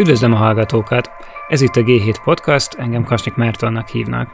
[0.00, 1.10] Üdvözlöm a hallgatókat!
[1.48, 4.30] Ez itt a G7 Podcast, engem Kasnyik Mártonnak hívnak.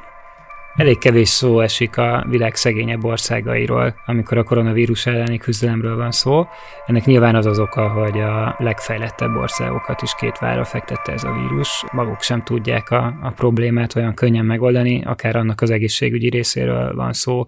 [0.77, 6.47] Elég kevés szó esik a világ szegényebb országairól, amikor a koronavírus elleni küzdelemről van szó.
[6.87, 11.33] Ennek nyilván az az oka, hogy a legfejlettebb országokat is két vára fektette ez a
[11.33, 11.85] vírus.
[11.93, 17.13] Maguk sem tudják a, a problémát olyan könnyen megoldani, akár annak az egészségügyi részéről van
[17.13, 17.45] szó,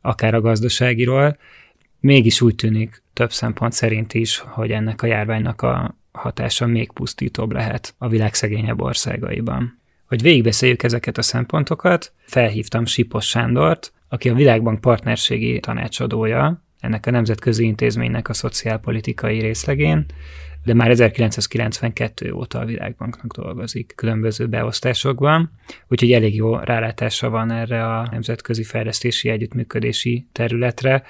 [0.00, 1.36] akár a gazdaságiról.
[2.00, 7.52] Mégis úgy tűnik több szempont szerint is, hogy ennek a járványnak a hatása még pusztítóbb
[7.52, 9.78] lehet a világ szegényebb országaiban.
[10.06, 17.10] Hogy végigbeszéljük ezeket a szempontokat, felhívtam Sipos Sándort, aki a Világbank partnerségi tanácsadója, ennek a
[17.10, 20.06] nemzetközi intézménynek a szociálpolitikai részlegén,
[20.64, 25.50] de már 1992 óta a Világbanknak dolgozik különböző beosztásokban,
[25.88, 31.02] úgyhogy elég jó rálátása van erre a nemzetközi fejlesztési együttműködési területre,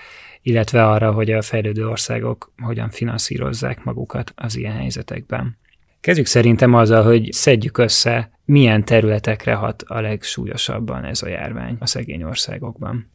[0.47, 5.59] illetve arra, hogy a fejlődő országok hogyan finanszírozzák magukat az ilyen helyzetekben.
[6.01, 11.87] Kezdjük szerintem azzal, hogy szedjük össze, milyen területekre hat a legsúlyosabban ez a járvány a
[11.87, 13.11] szegény országokban.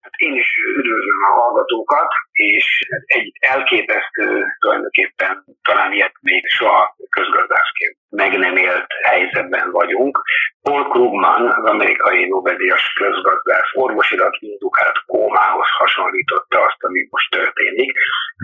[0.00, 7.96] Hát én is üdvözlöm a hallgatókat, és egy elképesztő tulajdonképpen talán ilyet még soha közgazdászként
[8.14, 10.22] meg nem élt helyzetben vagyunk.
[10.62, 17.92] Paul Krugman, az amerikai Nobel-díjas közgazdász orvosilag indukált kómához hasonlította azt, ami most történik,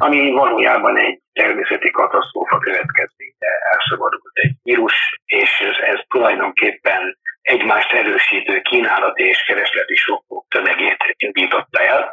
[0.00, 8.60] ami valójában egy természeti katasztrófa következménye elszabadult egy vírus, és ez, ez tulajdonképpen egymást erősítő
[8.60, 12.10] kínálati és keresleti sokkok tömegét indította el.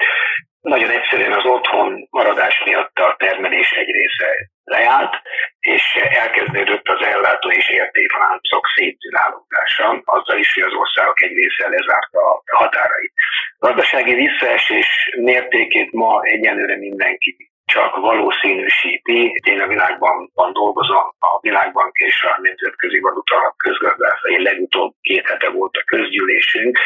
[0.62, 5.14] Nagyon egyszerűen az otthon maradás miatt a termelés egy része leállt,
[5.60, 12.20] és elkezdődött az ellátó és értékláncok szétszilálódása, azzal is, hogy az országok egy része lezárta
[12.20, 13.14] a határait.
[13.58, 17.36] A gazdasági visszaesés mértékét ma egyenlőre mindenki
[17.74, 19.20] csak valószínűsíti.
[19.44, 25.50] Én a világban van dolgozom, a világbank és a Nemzetközi Valuta közgazdászai legutóbb két hete
[25.50, 26.80] volt a közgyűlésünk.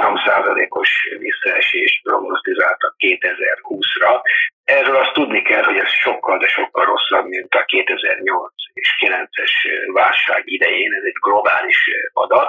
[0.00, 4.20] 3%-os visszaesést prognosztizáltak 2020-ra.
[4.64, 9.52] Erről azt tudni kell, hogy ez sokkal, de sokkal rosszabb, mint a 2008 és 9-es
[9.92, 10.92] válság idején.
[10.92, 11.80] Ez egy globális
[12.12, 12.48] adat.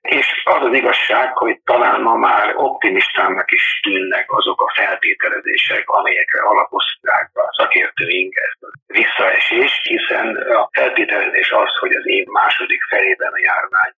[0.00, 6.40] És az az igazság, hogy talán ma már optimistának is tűnnek azok a feltételezések, amelyekre
[6.42, 13.32] alapozták a szakértőink ezt a visszaesést, hiszen a feltételezés az, hogy az év második felében
[13.32, 13.92] a járvány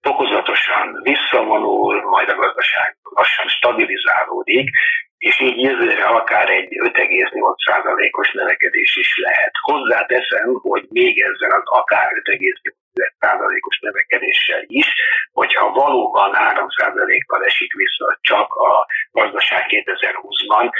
[0.00, 4.70] fokozatosan visszavonul, majd a gazdaság lassan stabilizálódik,
[5.18, 9.52] és így jövőre akár egy 5,8%-os növekedés is lehet.
[9.60, 12.12] Hozzáteszem, hogy még ezzel az akár
[13.20, 14.86] 5,8%-os növekedéssel is,
[15.32, 20.70] hogyha valóban 3%-kal esik vissza csak a gazdaság 2020-ban,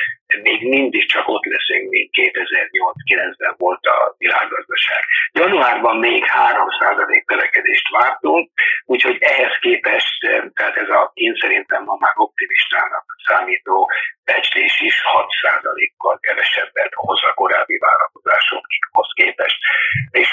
[0.42, 5.02] még mindig csak ott leszünk, mint 2008-9-ben volt a világgazdaság.
[5.32, 8.50] Januárban még 3% növekedést vártunk,
[8.84, 10.20] úgyhogy ehhez képest,
[10.54, 13.90] tehát ez a én szerintem ma már optimistának számító
[14.24, 17.77] becslés is 6%-kal kevesebbet hoz a korábbi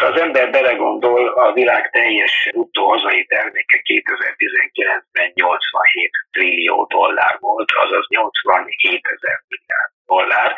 [0.06, 7.72] ha az ember belegondol, a világ teljes bruttó hazai terméke 2019-ben 87 trillió dollár volt,
[7.72, 10.56] azaz 87 ezer milliárd dollár.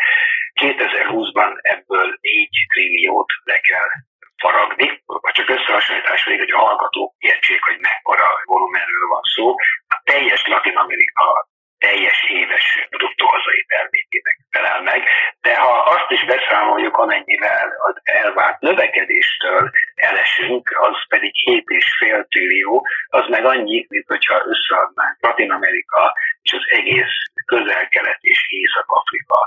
[0.61, 3.91] 2020-ban ebből 4 trilliót le kell
[4.37, 9.55] faragni, vagy csak összehasonlítás még, hogy a hallgatók értsék, hogy mekkora volumenről van szó.
[9.87, 11.47] A teljes Latin Amerika
[11.77, 15.01] teljes éves bruttó hazai termékének felel meg.
[15.41, 23.25] De ha azt is beszámoljuk, amennyivel az elvárt növekedéstől elesünk, az pedig 7,5 trillió, az
[23.27, 27.15] meg annyi, mint hogyha összeadnánk Latin Amerika és az egész
[27.45, 29.37] közel-kelet és Észak-Afrika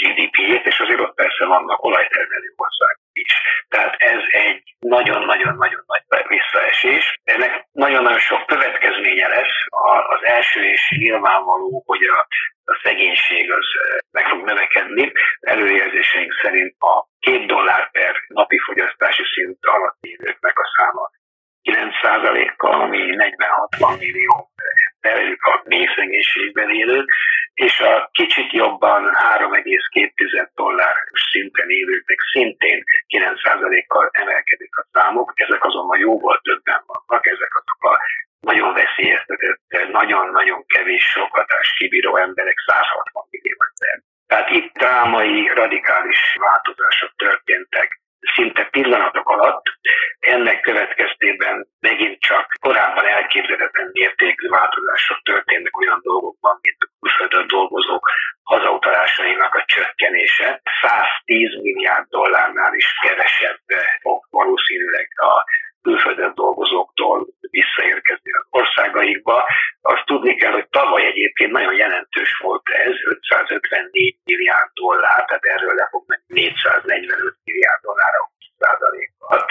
[0.00, 3.32] GDP-ét, és azért ott persze vannak olajtermelő országok is.
[3.68, 7.20] Tehát ez egy nagyon-nagyon-nagyon nagy visszaesés.
[7.24, 9.56] Ennek nagyon-nagyon sok következménye lesz.
[10.08, 12.26] Az első és nyilvánvaló, hogy a,
[12.64, 15.12] a szegénység az eh, meg fog növekedni.
[15.40, 21.10] Előjelzéseink szerint a két dollár per napi fogyasztási szint alatt élőknek a száma
[21.66, 22.98] 9%-kal, ami
[23.78, 24.50] 40-60 millió
[25.00, 27.10] belül a mélyszegénységben élők,
[27.54, 30.94] és a kicsit jobban 3,2 dollár
[31.30, 38.00] szinten élőknek szintén 9%-kal emelkedik a számok, ezek azonban jóval többen vannak, ezek azok a
[38.40, 39.60] nagyon veszélyeztetett,
[39.90, 44.02] nagyon-nagyon kevés sokhatást kibíró emberek 160 millió ember.
[44.26, 48.00] Tehát itt drámai, radikális változások történtek
[48.34, 49.64] szinte pillanatok alatt.
[50.18, 58.04] Ennek következtében megint csak korábban elképzelhetetlen mértékű változások történnek olyan dolgokban, mint a külföldön dolgozók
[58.42, 60.60] hazautalásainak a csökkenése.
[60.80, 63.64] 110 milliárd dollárnál is kevesebb
[64.02, 65.32] fog valószínűleg a
[65.82, 69.36] külföldön dolgozóktól visszaérkezni az országaikba.
[69.80, 75.74] Azt tudni kell, hogy tavaly egyébként nagyon jelentős volt ez, 554 milliárd dollár, tehát erről
[75.74, 78.20] le fog menni 445 milliárd dollárra
[78.58, 79.46] százalékkal.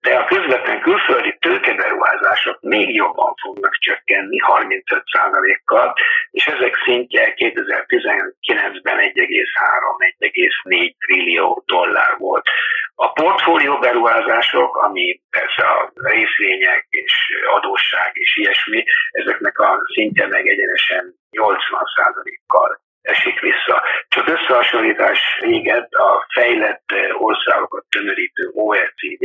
[0.00, 5.94] De a közvetlen külföldi tőkeberuházások még jobban fognak csökkenni 35 százalékkal,
[6.30, 12.46] és ezek szintje 2019-ben 1,3-1,4 trillió dollár volt.
[12.94, 17.14] A portfólió beruházások, ami persze a részvények és
[17.54, 23.82] adósság és ilyesmi, ezeknek a szintje meg egyenesen 80%-kal esik vissza.
[24.08, 26.84] Csak összehasonlítás véget a fejlett
[27.18, 29.24] országokat tömörítő OECD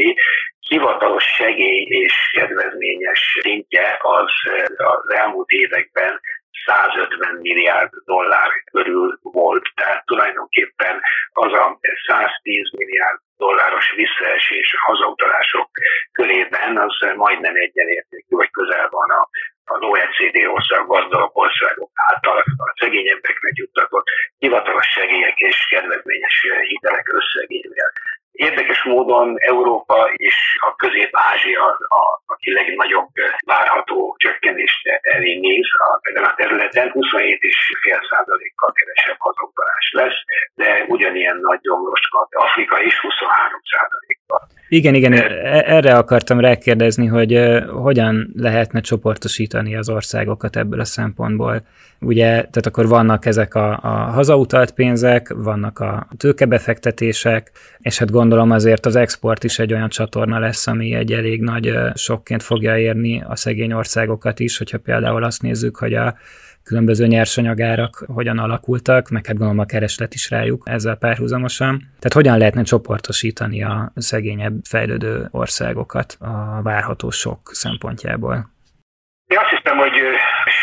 [0.60, 4.32] hivatalos segély és kedvezményes szintje az
[4.78, 6.20] az elmúlt években
[6.66, 9.66] 150 milliárd dollár körül volt.
[9.76, 11.02] Tehát tulajdonképpen
[11.32, 15.70] az a 110 milliárd dolláros visszaesés a hazautalások
[16.12, 19.30] körében az majdnem egyenértékű, vagy közel van a,
[19.74, 24.08] az OECD ország, gazdag országok által a szegényebbeknek juttatott
[24.38, 27.92] hivatalos segélyek és kedvezményes hitelek összegével.
[28.38, 31.64] Érdekes módon Európa és a Közép-Ázsia,
[32.02, 33.10] a, aki legnagyobb
[33.46, 40.20] várható csökkenést elé néz a, ezen a területen, 27,5%-kal kevesebb hazautalás lesz,
[40.56, 44.42] de ugyanilyen nagy gyomroskat Afrika is 23%-kal.
[44.70, 45.24] Igen, igen, e,
[45.66, 51.62] erre akartam rákérdezni, hogy hogyan lehetne csoportosítani az országokat ebből a szempontból.
[52.00, 58.52] Ugye, tehát akkor vannak ezek a, a hazautalt pénzek, vannak a tőkebefektetések, és hát gondolom
[58.52, 63.24] azért az export is egy olyan csatorna lesz, ami egy elég nagy sokként fogja érni
[63.28, 66.16] a szegény országokat is, hogyha például azt nézzük, hogy a
[66.68, 71.80] különböző nyersanyagárak hogyan alakultak, meg hát gondolom a kereslet is rájuk ezzel párhuzamosan.
[71.80, 78.36] Tehát hogyan lehetne csoportosítani a szegényebb fejlődő országokat a várható sok szempontjából?
[79.26, 79.98] Én azt hiszem, hogy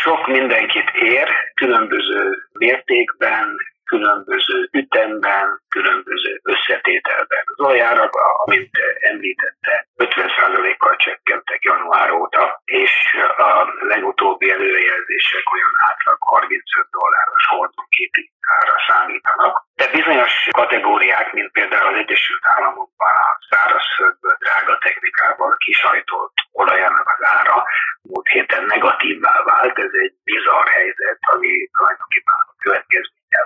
[0.03, 2.21] sok mindenkit ér, különböző
[2.53, 3.47] mértékben,
[3.85, 7.43] különböző ütemben, különböző összetételben.
[7.55, 8.11] Az oljárak,
[8.45, 12.93] amint említette, 50%-kal csökkentek január óta, és
[13.37, 13.51] a
[13.87, 19.53] legutóbbi előrejelzések olyan átlag 35 dolláros hordonkéti ára számítanak.
[19.75, 27.27] De bizonyos kategóriák, mint például az Egyesült Államokban a szárazföldből drága technikával kisajtolt olajának az
[27.37, 27.65] ára
[28.01, 29.77] múlt héten negatívvá vált.
[29.77, 33.41] Ez egy bizarr helyzet, ami tulajdonképpen a következménye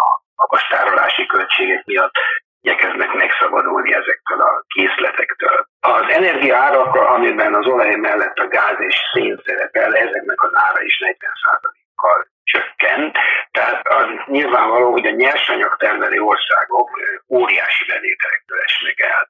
[0.00, 2.14] volt magas tárolási költségek miatt
[2.62, 5.66] igyekeznek megszabadulni ezektől a készletektől.
[5.80, 10.98] Az energiaárak, amiben az olaj mellett a gáz és szén szerepel, ezeknek az ára is
[11.04, 13.16] 40%-kal csökkent.
[13.50, 16.90] Tehát az nyilvánvaló, hogy a nyersanyag termelő országok
[17.28, 19.28] óriási bevételektől esnek el,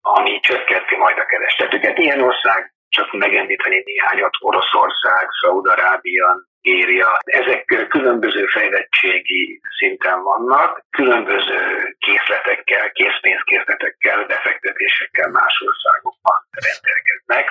[0.00, 1.98] ami csökkenti majd a keresletüket.
[1.98, 7.18] Ilyen ország csak megemlíteni néhányat, Oroszország, Szaudarábia, írja.
[7.24, 11.60] Ezek különböző fejlettségi szinten vannak, különböző
[11.98, 17.44] készletekkel, készpénzkészletekkel, befektetésekkel más országokban rendelkeznek.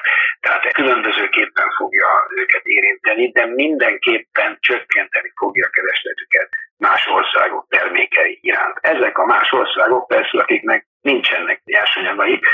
[0.44, 2.10] Tehát különbözőképpen fogja
[2.42, 8.78] őket érinteni, de mindenképpen csökkenteni fogja a keresletüket más országok termékei iránt.
[8.82, 12.46] Ezek a más országok persze, akiknek nincsenek nyersanyagaik,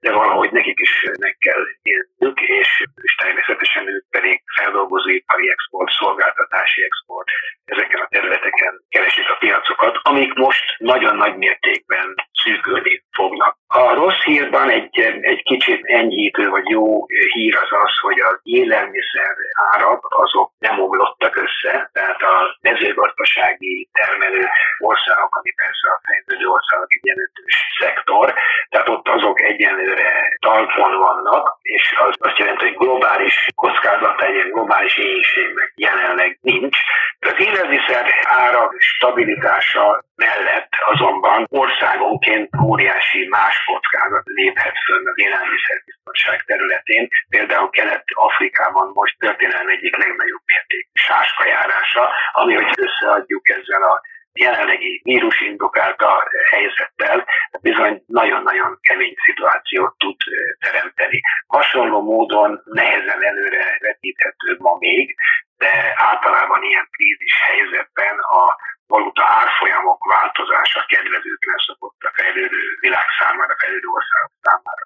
[0.00, 6.82] de valahogy nekik is meg kell élniük, és, és természetesen ők pedig feldolgozóipari export, szolgáltatási
[6.82, 7.28] export,
[7.64, 13.56] ezeken a területeken keresik a piacokat, amik most nagyon nagy mértékben szűkülni fognak.
[13.84, 19.34] A rossz hírban egy, egy kicsit enyhítő vagy jó hír az az, hogy az élelmiszer
[19.72, 24.44] árak azok nem oglottak össze, tehát a mezőgazdasági termelő
[24.78, 28.34] országok, ami persze a fejlődő országok egy jelentős szektor,
[28.68, 34.96] tehát ott azok egyenlőre talpon vannak, és az azt jelenti, hogy globális kockázat, egy globális
[34.96, 36.78] éjségnek jelenleg nincs.
[37.20, 47.08] Az élelmiszer árak stabilitása mellett azonban országonként óriási más kockázat léphet fönn az élelmiszerbiztonság területén.
[47.28, 54.00] Például Kelet-Afrikában most történelem egyik legnagyobb mértékű sáskajárása, ami, hogy összeadjuk ezzel a
[54.36, 57.26] jelenlegi vírus indukálta helyzettel
[57.60, 60.16] bizony nagyon-nagyon kemény szituációt tud
[60.58, 61.20] teremteni.
[61.46, 65.14] Hasonló módon nehezen előre vetíthető ma még,
[65.56, 68.56] de általában ilyen krízis helyzetben a
[68.94, 74.84] valuta árfolyamok változása kedvezőtlen szokott a fejlődő világ számára, fejlődő országok számára.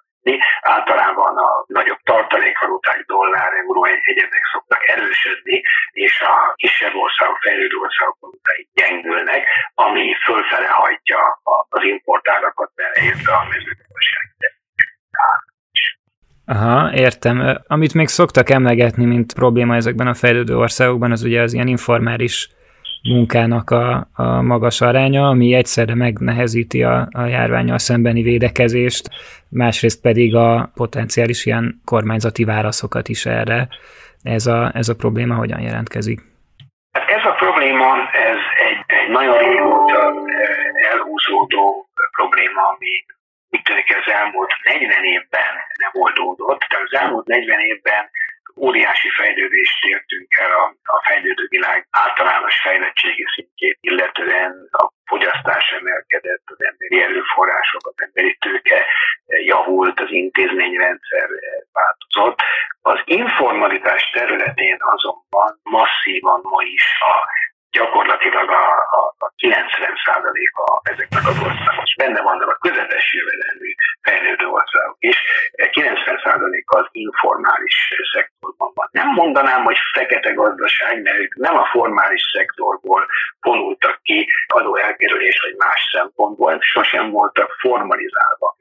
[0.61, 8.17] Általában a nagyobb tartalékvaluták, dollár, euró, egyedek szoktak erősödni, és a kisebb országok, fejlődő országok
[8.19, 9.41] valutái gyengülnek,
[9.73, 11.19] ami fölfele hajtja
[11.69, 14.25] az importárakat, beleértve a mezőgazdaság.
[16.45, 17.57] Aha, értem.
[17.67, 22.49] Amit még szoktak emlegetni, mint probléma ezekben a fejlődő országokban, az ugye az ilyen informális
[23.03, 29.09] munkának a, a magas aránya, ami egyszerre megnehezíti a, a járványal szembeni védekezést,
[29.49, 33.67] másrészt pedig a potenciális ilyen kormányzati válaszokat is erre.
[34.23, 36.19] Ez a, ez a probléma hogyan jelentkezik?
[36.91, 37.89] Hát ez a probléma,
[38.29, 40.13] ez egy, egy nagyon régóta
[40.91, 42.93] elhúzódó probléma, ami
[43.49, 45.51] úgy tűnik az elmúlt 40 évben
[45.83, 46.59] nem oldódott.
[46.59, 48.03] Tehát az elmúlt 40 évben
[48.67, 50.65] óriási fejlődést értünk el a,
[50.95, 58.37] a fejlődő világ általános fejlettségi szintjét, illetően a fogyasztás emelkedett, az emberi erőforrások, az emberi
[58.39, 58.85] tőke
[59.25, 61.27] javult, az intézményrendszer
[61.71, 62.39] változott.
[62.81, 67.13] Az informalitás területén azonban masszívan ma is a
[67.71, 68.65] gyakorlatilag a,
[68.99, 73.69] a, a 90%-a ezeknek az országok, és benne vannak a közepes jövedelmű
[74.01, 75.17] fejlődő országok is,
[75.53, 77.77] 90%-a az informális
[78.13, 78.87] szektorban van.
[78.91, 83.07] Nem mondanám, hogy fekete gazdaság, mert ők nem a formális szektorból
[83.41, 88.55] vonultak ki adó elkerülés vagy más szempontból, sosem voltak formalizálva.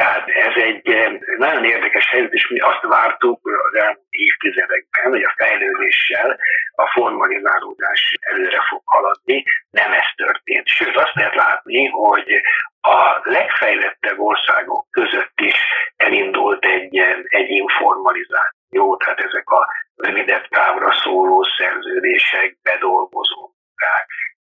[0.00, 5.22] Tehát ez egy eh, nagyon érdekes helyzet, és mi azt vártuk az elmúlt évtizedekben, hogy
[5.22, 6.38] a fejlődéssel
[6.74, 9.44] a formalizálódás előre fog haladni.
[9.70, 10.66] Nem ez történt.
[10.66, 12.40] Sőt, azt lehet látni, hogy
[12.80, 15.58] a legfejlettebb országok között is
[15.96, 16.96] elindult egy,
[17.28, 23.52] egy informalizáció, tehát ezek a rövidebb távra szóló szerződések, bedolgozó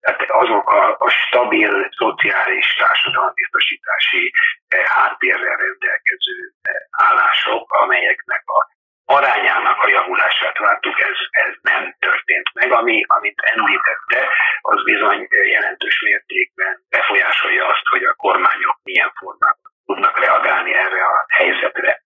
[0.03, 4.31] tehát azok a, a stabil szociális társadalombiztosítási
[4.67, 6.74] eh, háttérrel rendelkező eh,
[7.07, 8.71] állások, amelyeknek a
[9.05, 12.71] arányának a javulását vártuk, ez, ez nem történt meg.
[12.71, 14.27] Ami, amit említette,
[14.62, 21.25] az bizony jelentős mértékben befolyásolja azt, hogy a kormányok milyen formában tudnak reagálni erre a
[21.27, 22.01] helyzetre.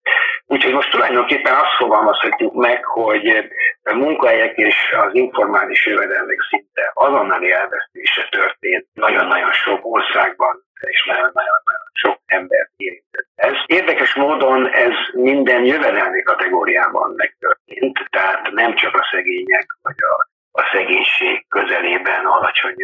[0.46, 3.50] Úgyhogy most tulajdonképpen azt fogalmazhatjuk meg, hogy
[3.82, 11.60] a munkahelyek és az informális jövedelmek szinte azonnali elvesztése történt nagyon-nagyon sok országban, és nagyon-nagyon
[11.92, 13.28] sok ember érintett.
[13.34, 20.14] Ez érdekes módon ez minden jövedelmi kategóriában megtörtént, tehát nem csak a szegények vagy a,
[20.60, 22.74] a szegénység közelében alacsony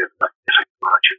[0.78, 1.18] alacsony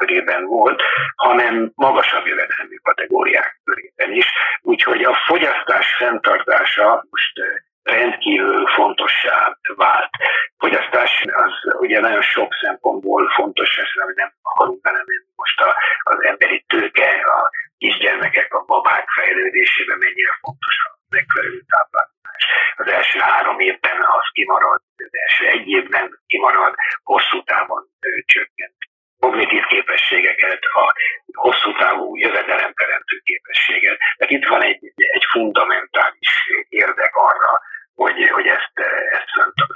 [0.00, 0.82] körében volt,
[1.16, 4.26] hanem magasabb jövedelmi kategóriák körében is.
[4.60, 7.34] Úgyhogy a fogyasztás fenntartása most
[7.82, 10.10] rendkívül fontossá vált.
[10.58, 16.64] Fogyasztás az ugye nagyon sok szempontból fontos, hogy nem akarunk belemenni most a, az emberi
[16.66, 22.44] tőke, a kisgyermekek, a babák fejlődésében mennyire fontos a megfelelő táplálkozás.
[22.76, 27.82] Az első három évben az kimarad, az első egy évben kimarad, hosszú távon
[28.24, 28.80] csökkent
[29.20, 30.94] kognitív képességeket, a
[31.32, 33.98] hosszú távú jövedelemteremtő képességet.
[33.98, 36.30] Tehát itt van egy, egy fundamentális
[36.68, 37.60] érdek arra,
[37.94, 38.78] hogy, hogy ezt,
[39.10, 39.30] ezt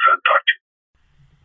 [0.05, 0.63] fenntartsuk.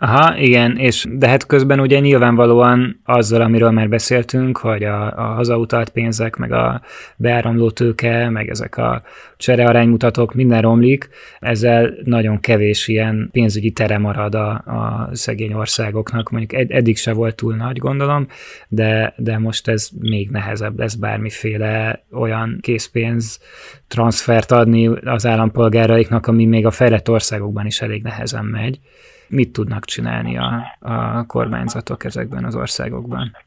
[0.02, 5.34] Aha, igen, és de hát közben ugye nyilvánvalóan azzal, amiről már beszéltünk, hogy a, a
[5.34, 6.82] hazautalt pénzek, meg a
[7.16, 9.02] beáramló tőke, meg ezek a
[9.38, 16.30] cserearánymutatók, minden romlik, ezzel nagyon kevés ilyen pénzügyi tere marad a, a szegény országoknak.
[16.30, 18.28] Mondjuk ed, eddig se volt túl nagy, gondolom,
[18.68, 23.40] de, de most ez még nehezebb lesz bármiféle olyan készpénz
[23.88, 28.80] transfert adni az állampolgáraiknak, ami még a fejlett országokban is elég nehezen megy
[29.30, 33.38] mit tudnak csinálni a, a kormányzatok ezekben az országokban?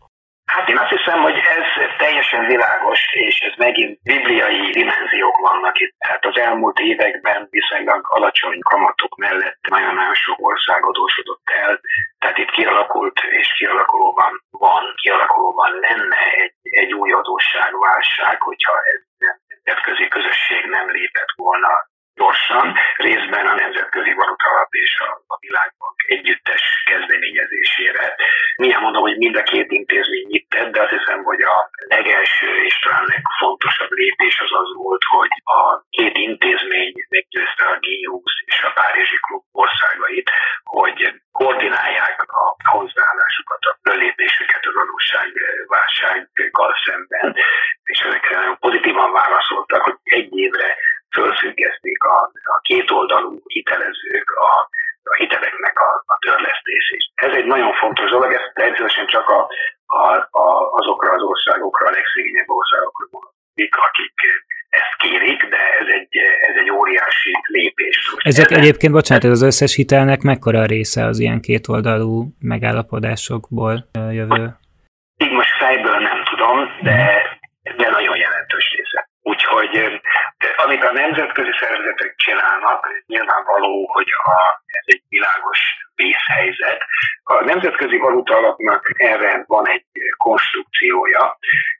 [0.44, 1.66] Hát én azt hiszem, hogy ez
[1.98, 5.94] teljesen világos, és ez megint bibliai dimenziók vannak itt.
[5.98, 11.80] Hát az elmúlt években viszonylag alacsony kamatok mellett nagyon-nagyon sok ország adósodott el,
[12.18, 19.00] tehát itt kialakult és kialakulóban van, kialakulóban lenne egy, egy új adósságválság, hogyha ez
[19.48, 21.68] nemzetközi közösség nem lépett volna
[22.14, 28.14] gyorsan, részben a Nemzetközi Valutalap és a, a Világbank együttes kezdeményezésére.
[28.56, 32.50] Milyen mondom, hogy mind a két intézmény mit tett, de azt hiszem, hogy a legelső
[32.68, 38.62] és talán legfontosabb lépés az az volt, hogy a két intézmény meggyőzte a G20 és
[38.62, 40.30] a Párizsi Klub országait,
[40.62, 41.00] hogy
[41.32, 47.36] koordinálják a hozzáállásukat, a fölépésüket az adósságválsággal szemben,
[47.84, 50.76] és ezekre nagyon pozitívan válaszoltak, hogy egy évre
[51.16, 52.18] fölfüggeszték a,
[52.54, 54.50] a kétoldalú hitelezők a,
[55.12, 57.04] a hiteleknek a, a törlesztését.
[57.14, 59.40] Ez egy nagyon fontos dolog, ez természetesen csak a,
[59.86, 60.04] a,
[60.44, 60.46] a,
[60.78, 64.14] azokra az ország országokra, a legszegényebb országokra vonatkozik, akik
[64.68, 66.16] ezt kérik, de ez egy,
[66.48, 68.14] ez egy óriási lépés.
[68.22, 68.58] Ezek Ezen...
[68.58, 74.44] egyébként, bocsánat, ez az összes hitelnek mekkora a része az ilyen kétoldalú megállapodásokból jövő?
[75.24, 76.98] Így most fejből nem tudom, de,
[77.76, 79.08] de nagyon jelentős része.
[79.22, 80.00] Úgyhogy
[80.56, 85.60] amit a nemzetközi szervezetek csinálnak, nyilvánvaló, hogy a, ez egy világos
[85.94, 86.80] vészhelyzet.
[87.22, 91.38] A nemzetközi valuta alapnak erre van egy konstrukciója,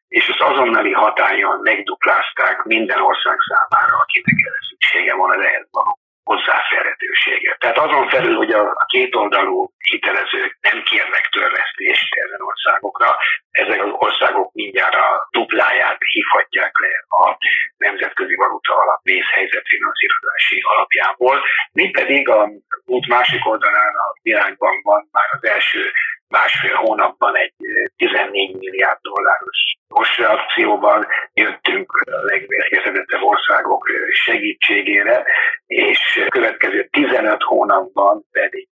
[0.09, 7.57] és az azonnali hatályon megduplázták minden ország számára, akinek erre szüksége van az való hozzáférhetősége.
[7.61, 13.17] Tehát azon felül, hogy a, a kétoldalú hitelezők nem kérnek törlesztést ezen országokra,
[13.50, 17.37] ezek az országok mindjárt a dupláját hívhatják le a
[17.76, 21.37] nemzetközi valuta alap vészhelyzet finanszírozási alapjából.
[21.73, 22.49] Mi pedig a
[22.85, 25.93] út másik oldalán a világban van már az első
[26.38, 27.54] másfél hónapban egy
[27.96, 29.58] 14 milliárd dolláros
[30.28, 35.24] akcióban jöttünk a legvérkezedettebb országok segítségére,
[35.66, 38.68] és következő 15 hónapban pedig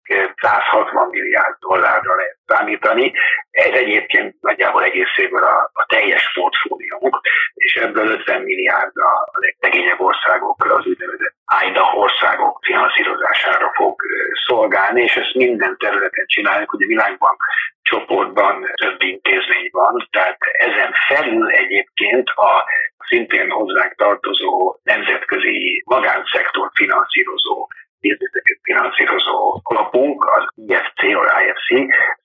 [0.41, 3.13] 160 milliárd dollárra lehet számítani.
[3.51, 7.21] Ez egyébként nagyjából egész évben a, a teljes portfóliónk,
[7.55, 14.01] és ebből 50 milliárd a legtegényebb országokra, az úgynevezett AIDA országok finanszírozására fog
[14.47, 17.37] szolgálni, és ezt minden területen csináljuk, hogy a világban
[17.83, 22.65] csoportban több intézmény van, tehát ezen felül egyébként a
[23.07, 27.69] szintén hozzánk tartozó nemzetközi magánszektor finanszírozó
[28.07, 31.69] bizniszeket finanszírozó alapunk, az IFC, vagy IFC,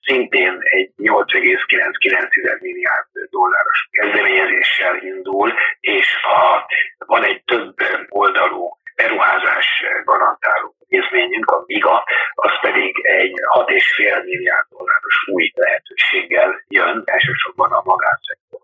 [0.00, 6.42] szintén egy 8,99 milliárd dolláros kezdeményezéssel indul, és a,
[7.06, 7.74] van egy több
[8.08, 9.68] oldalú beruházás
[10.04, 17.82] garantáló intézményünk, a MIGA, az pedig egy 6,5 milliárd dolláros új lehetőséggel jön, elsősorban a
[17.84, 18.60] magánszektor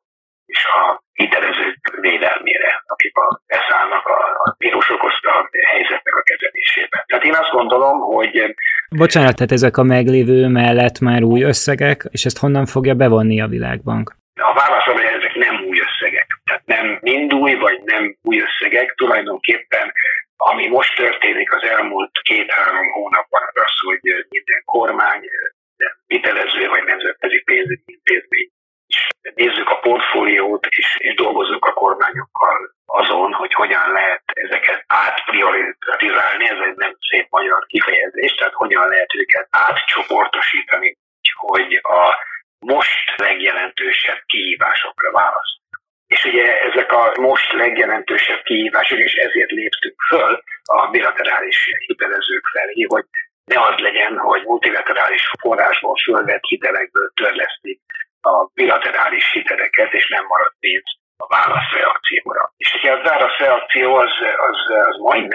[0.47, 7.05] és a hitelezők védelmére, akik a, beszállnak a, a vírus okozta helyzetnek a kezelésében.
[7.07, 8.55] Tehát én azt gondolom, hogy...
[8.97, 13.47] Bocsánat, tehát ezek a meglévő mellett már új összegek, és ezt honnan fogja bevonni a
[13.47, 14.15] világbank?
[14.35, 16.41] A válasz hogy ezek nem új összegek.
[16.45, 18.95] Tehát nem mind új, vagy nem új összegek.
[18.95, 19.93] Tulajdonképpen
[20.37, 26.85] ami most történik az elmúlt két-három hónapban, az az, hogy minden kormány, minden hitelező vagy
[26.87, 28.51] nemzetközi pénzügyi intézmény
[29.35, 36.59] nézzük a portfóliót, és, és dolgozzuk a kormányokkal azon, hogy hogyan lehet ezeket átprioritizálni, ez
[36.69, 40.97] egy nem szép magyar kifejezés, tehát hogyan lehet őket átcsoportosítani,
[41.35, 42.17] hogy a
[42.59, 45.55] most legjelentősebb kihívásokra választ.
[46.07, 52.83] És ugye ezek a most legjelentősebb kihívások, és ezért léptünk föl a bilaterális hitelezők felé,
[52.89, 53.05] hogy
[53.45, 57.81] ne az legyen, hogy multilaterális forrásból fölvett hitelekből törlesztik
[58.27, 62.53] a bilaterális hiteleket, és nem marad pénz a válaszreakcióra.
[62.57, 64.13] És ugye a válaszreakció az,
[64.49, 64.61] az,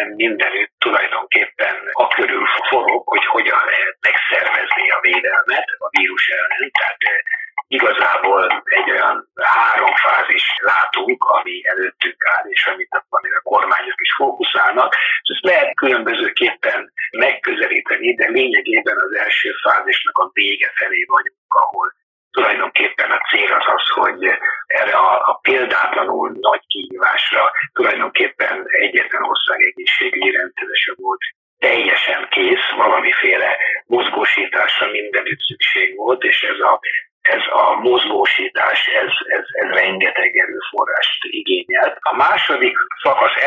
[0.01, 6.71] majdnem mindenütt tulajdonképpen a körül forog, hogy hogyan lehet megszervezni a védelmet a vírus ellen.
[6.79, 7.19] Tehát eh,
[7.67, 14.13] igazából egy olyan három fázis látunk, ami előttünk áll, és amit amire a kormányok is
[14.13, 14.95] fókuszálnak.
[15.21, 21.93] Ezt lehet különbözőképpen megközelíteni, de lényegében az első fázisnak a vége felé vagyunk, ahol
[22.31, 24.21] tulajdonképpen a cél az az, hogy
[24.65, 31.19] erre a, a példátlanul nagy kihívásra tulajdonképpen egyetlen ország egészségügyi rendszerese volt
[31.59, 36.79] teljesen kész, valamiféle mozgósításra mindenütt szükség volt, és ez a,
[37.21, 41.97] ez a mozgósítás, ez, ez, ez rengeteg erőforrást igényelt.
[41.99, 43.43] A második szakasz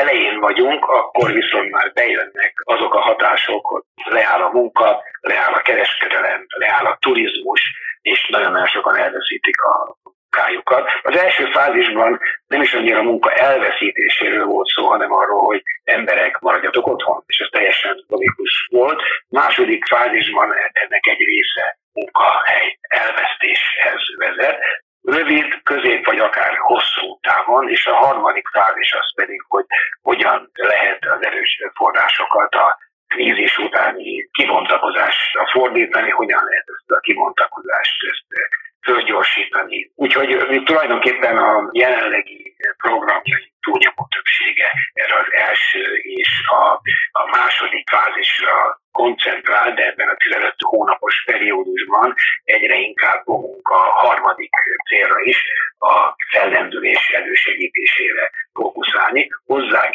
[0.74, 5.62] elején vagyunk, akkor viszont már bejönnek azok a hatások, hogy leáll a munka, leáll a
[5.62, 7.62] kereskedelem, leáll a turizmus,
[8.02, 10.88] és nagyon-nagyon sokan elveszítik a munkájukat.
[11.02, 16.38] Az első fázisban nem is annyira a munka elveszítéséről volt szó, hanem arról, hogy emberek
[16.40, 19.02] maradjatok otthon, és ez teljesen logikus volt.
[19.28, 24.58] Második fázisban ennek egy része munkahely elvesztéshez vezet,
[25.04, 29.64] rövid, közép vagy akár hosszú távon, és a harmadik fázis az pedig, hogy
[30.02, 38.02] hogyan lehet az erős forrásokat a krízis utáni kibontakozásra fordítani, hogyan lehet ezt a kibontakozást
[38.10, 38.42] ezt eh,
[38.84, 39.92] fölgyorsítani.
[39.94, 46.64] Úgyhogy mi tulajdonképpen a jelenlegi programjai túlnyomó többsége erre az első és a,
[47.12, 54.50] a második fázisra koncentrál, de ebben a 15 hónapos periódusban egyre inkább fogunk a harmadik
[54.88, 55.38] célra is,
[55.78, 59.28] a fellendülés elősegítésére fókuszálni.
[59.44, 59.90] Hozzá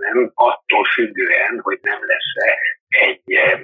[0.00, 2.58] tennem attól függően, hogy nem lesz-e
[2.88, 3.22] egy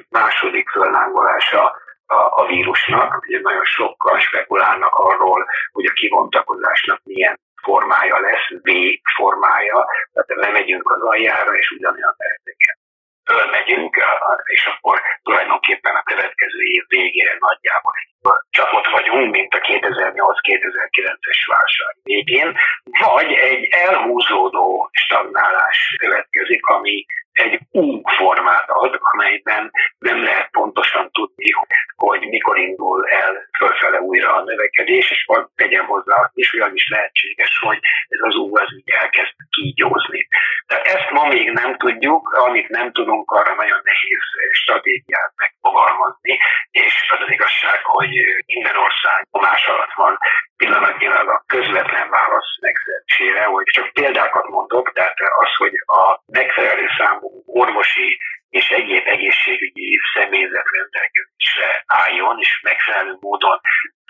[0.08, 1.62] második föllángolása
[2.06, 3.26] a, a vírusnak.
[3.26, 8.70] Ugye nagyon sokkal spekulálnak arról, hogy a kivontakozásnak milyen formája lesz, V
[9.16, 12.75] formája, tehát lemegyünk az aljára, és ugyanolyan leheteket
[13.30, 13.96] fölmegyünk,
[14.44, 18.10] és akkor tulajdonképpen a következő év végére nagyjából egy
[18.50, 22.58] csapot vagyunk, mint a 2008-2009-es válság végén,
[23.06, 27.06] vagy egy elhúzódó stagnálás következik, ami
[27.36, 31.50] egy U formát ad, amelyben nem lehet pontosan tudni,
[31.96, 36.60] hogy mikor indul el fölfele újra a növekedés, és vagy tegyem hozzá azt is, hogy
[36.60, 40.28] az is lehetséges, hogy ez az U az úgy elkezd kígyózni.
[40.66, 46.38] Tehát ezt ma még nem tudjuk, amit nem tudunk, arra nagyon nehéz stratégiát megfogalmazni,
[46.70, 48.10] és az az igazság, hogy
[48.46, 50.18] minden ország más alatt van
[50.56, 57.42] pillanatnyilag a közvetlen válasz megszerzésére, hogy csak példákat mondok, tehát az, hogy a megfelelő számú
[57.46, 63.60] orvosi és egyéb egészségügyi személyzet rendelkezésre álljon, és megfelelő módon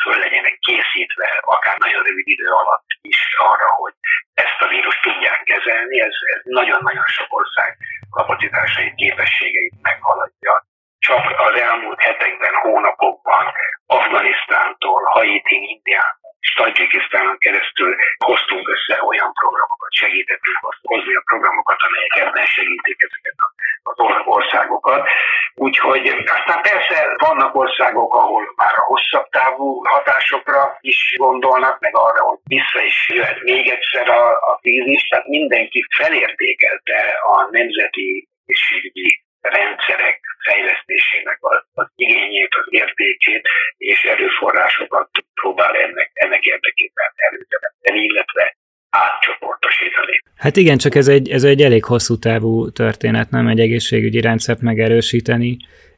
[0.02, 3.94] föl legyenek készítve, akár nagyon rövid idő alatt is arra, hogy
[4.34, 7.76] ezt a vírust tudják kezelni, ez, ez nagyon-nagyon sok ország
[8.10, 10.54] kapacitásait, képességeit meghaladja.
[10.98, 13.52] Csak az elmúlt hetekben, hónapokban
[13.86, 22.14] Afganisztántól, Haitin, Indián, és Tajikisztánon keresztül hoztunk össze olyan programokat, segítettünk hozni a programokat, amelyek
[22.24, 23.36] ebben segítik ezeket
[23.82, 25.08] az országokat.
[25.54, 32.22] Úgyhogy aztán persze vannak országok, ahol már a hosszabb távú hatásokra is gondolnak, meg arra,
[32.22, 39.25] hogy vissza is jöhet még egyszer a, a krízis, tehát mindenki felértékelte a nemzeti egészségügyi
[39.48, 45.08] rendszerek fejlesztésének az, igényét, az értékét és erőforrásokat
[45.40, 48.56] próbál ennek, ennek érdekében előteremteni, illetve
[48.90, 50.20] átcsoportosítani.
[50.36, 54.60] Hát igen, csak ez egy, ez egy elég hosszú távú történet, nem egy egészségügyi rendszert
[54.60, 55.56] megerősíteni,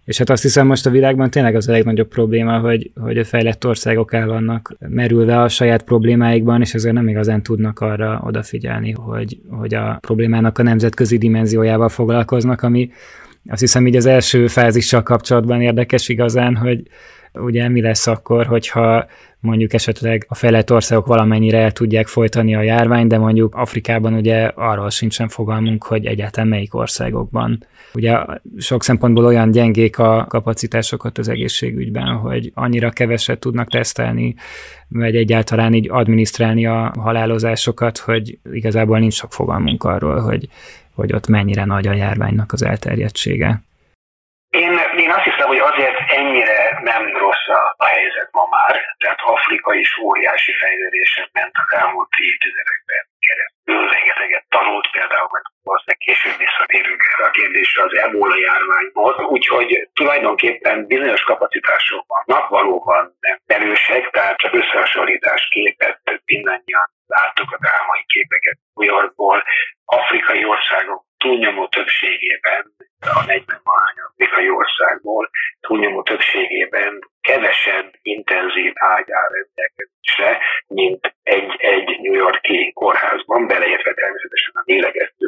[0.08, 3.24] és hát azt hiszem most a világban tényleg az a legnagyobb probléma, hogy, hogy a
[3.24, 8.92] fejlett országok el vannak merülve a saját problémáikban, és ezért nem igazán tudnak arra odafigyelni,
[8.92, 12.90] hogy, hogy a problémának a nemzetközi dimenziójával foglalkoznak, ami
[13.46, 16.82] azt hiszem így az első fázissal kapcsolatban érdekes igazán, hogy
[17.32, 19.06] ugye mi lesz akkor, hogyha
[19.40, 24.44] mondjuk esetleg a fejlett országok valamennyire el tudják folytani a járványt, de mondjuk Afrikában ugye
[24.54, 27.64] arról sincsen fogalmunk, hogy egyáltalán melyik országokban.
[27.94, 28.18] Ugye
[28.58, 34.34] sok szempontból olyan gyengék a kapacitásokat az egészségügyben, hogy annyira keveset tudnak tesztelni,
[34.88, 40.48] vagy egyáltalán így adminisztrálni a halálozásokat, hogy igazából nincs sok fogalmunk arról, hogy
[41.00, 43.50] hogy ott mennyire nagy a járványnak az elterjedtsége.
[44.64, 44.72] Én,
[45.04, 46.58] én azt hiszem, hogy azért ennyire
[46.90, 52.12] nem rossz a, a helyzet ma már, tehát Afrika is óriási fejlődésen ment az elmúlt
[52.28, 59.12] évtizedekben keresztül, rengeteget tanult például, mert valószínűleg később visszatérünk erre a kérdésre az ebola járványból,
[59.36, 67.58] úgyhogy tulajdonképpen bizonyos kapacitások vannak, valóban nem erősek, tehát csak összehasonlítás képet mindannyian láttuk a
[67.58, 69.44] drámai képeket New Yorkból,
[69.84, 72.62] afrikai országok túlnyomó többségében,
[73.00, 75.30] a 40 valány afrikai országból
[75.60, 84.52] túlnyomó többségében kevesebb intenzív ágy áll rendelkezésre, mint egy, egy New Yorki kórházban, beleértve természetesen
[84.54, 85.26] a lélegeztő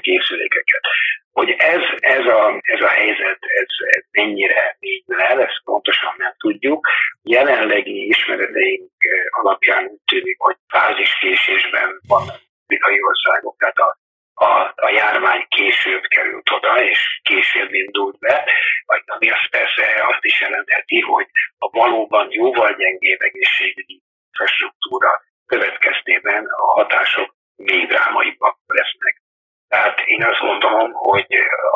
[0.00, 0.84] készülékeket.
[1.32, 6.34] Hogy ez, ez, a, ez a helyzet, ez, ez mennyire mély le, ezt pontosan nem
[6.38, 6.88] tudjuk.
[7.22, 8.90] Jelenlegi ismereteink
[9.30, 12.40] alapján úgy tűnik, hogy fáziskésésben vannak
[12.72, 13.96] afrikai országok, tehát a,
[14.42, 18.44] a, a járvány később került oda, és később indult be,
[18.86, 21.26] vagy ami azt persze azt is jelentheti, hogy
[21.58, 29.20] a valóban jóval gyengébb egészségügyi infrastruktúra következtében a hatások még drámaibbak lesznek.
[29.68, 31.26] Tehát én azt gondolom, hogy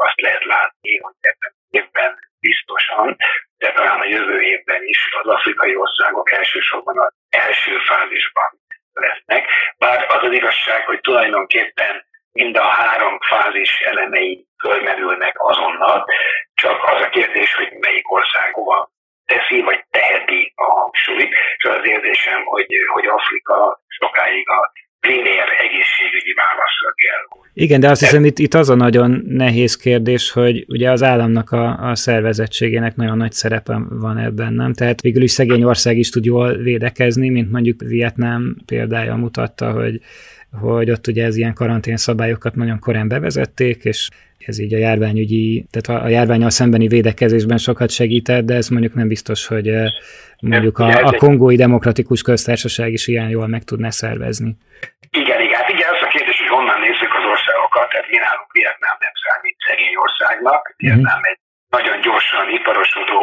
[0.07, 3.17] azt lehet látni, hogy ebben évben biztosan,
[3.59, 8.51] de talán a jövő évben is az afrikai országok elsősorban az első fázisban
[8.93, 9.49] lesznek.
[9.79, 12.05] Bár az az igazság, hogy tulajdonképpen
[12.41, 15.99] mind a három fázis elemei fölmerülnek azonnal,
[16.55, 18.79] csak az a kérdés, hogy melyik ország hova
[19.33, 24.61] teszi, vagy teheti a hangsúlyt, és az érzésem, hogy, hogy Afrika sokáig a
[25.01, 27.25] primér egészségügyi válaszra kell.
[27.53, 31.51] Igen, de azt hiszem itt, itt az a nagyon nehéz kérdés, hogy ugye az államnak
[31.51, 34.73] a, a szervezettségének nagyon nagy szerepe van ebben, nem?
[34.73, 40.01] Tehát végül is szegény ország is tud jól védekezni, mint mondjuk Vietnám példája mutatta, hogy
[40.53, 45.67] hogy ott ugye ez ilyen karantén szabályokat nagyon korán bevezették, és ez így a járványügyi,
[45.71, 49.91] tehát a járványal szembeni védekezésben sokat segített, de ez mondjuk nem biztos, hogy eh,
[50.41, 54.57] mondjuk a, a kongói demokratikus köztársaság is ilyen jól meg tudná szervezni.
[55.11, 55.55] Igen, igen.
[55.55, 59.15] Hát ugye az a kérdés, hogy honnan nézzük az országokat, tehát mi nálunk Vietnám nem
[59.25, 60.77] számít szegény országnak, mhm.
[60.83, 61.39] Vietnám egy
[61.77, 63.21] nagyon gyorsan iparosodó,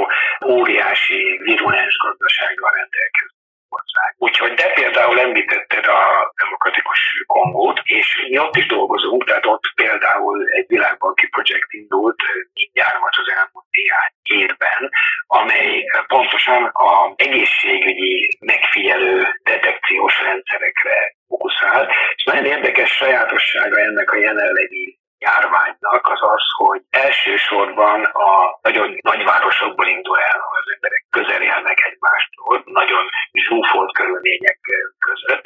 [0.58, 3.42] óriási, virulens gazdasággal rendelkező
[3.78, 4.10] ország.
[4.18, 6.02] Úgyhogy de például említetted a
[6.44, 12.22] demokratikus Kongót, és mi ott is dolgozunk, tehát ott például egy világbanki projekt indult
[12.54, 14.90] mindjárt az elmúlt néhány évben,
[15.28, 24.98] amely pontosan a egészségügyi megfigyelő detekciós rendszerekre fókuszál, és nagyon érdekes sajátossága ennek a jelenlegi
[25.28, 31.80] járványnak az az, hogy elsősorban a nagyon nagyvárosokból indul el, ahol az emberek közel élnek
[31.90, 33.04] egymástól, nagyon
[33.46, 34.60] zsúfolt körülmények
[35.08, 35.46] között,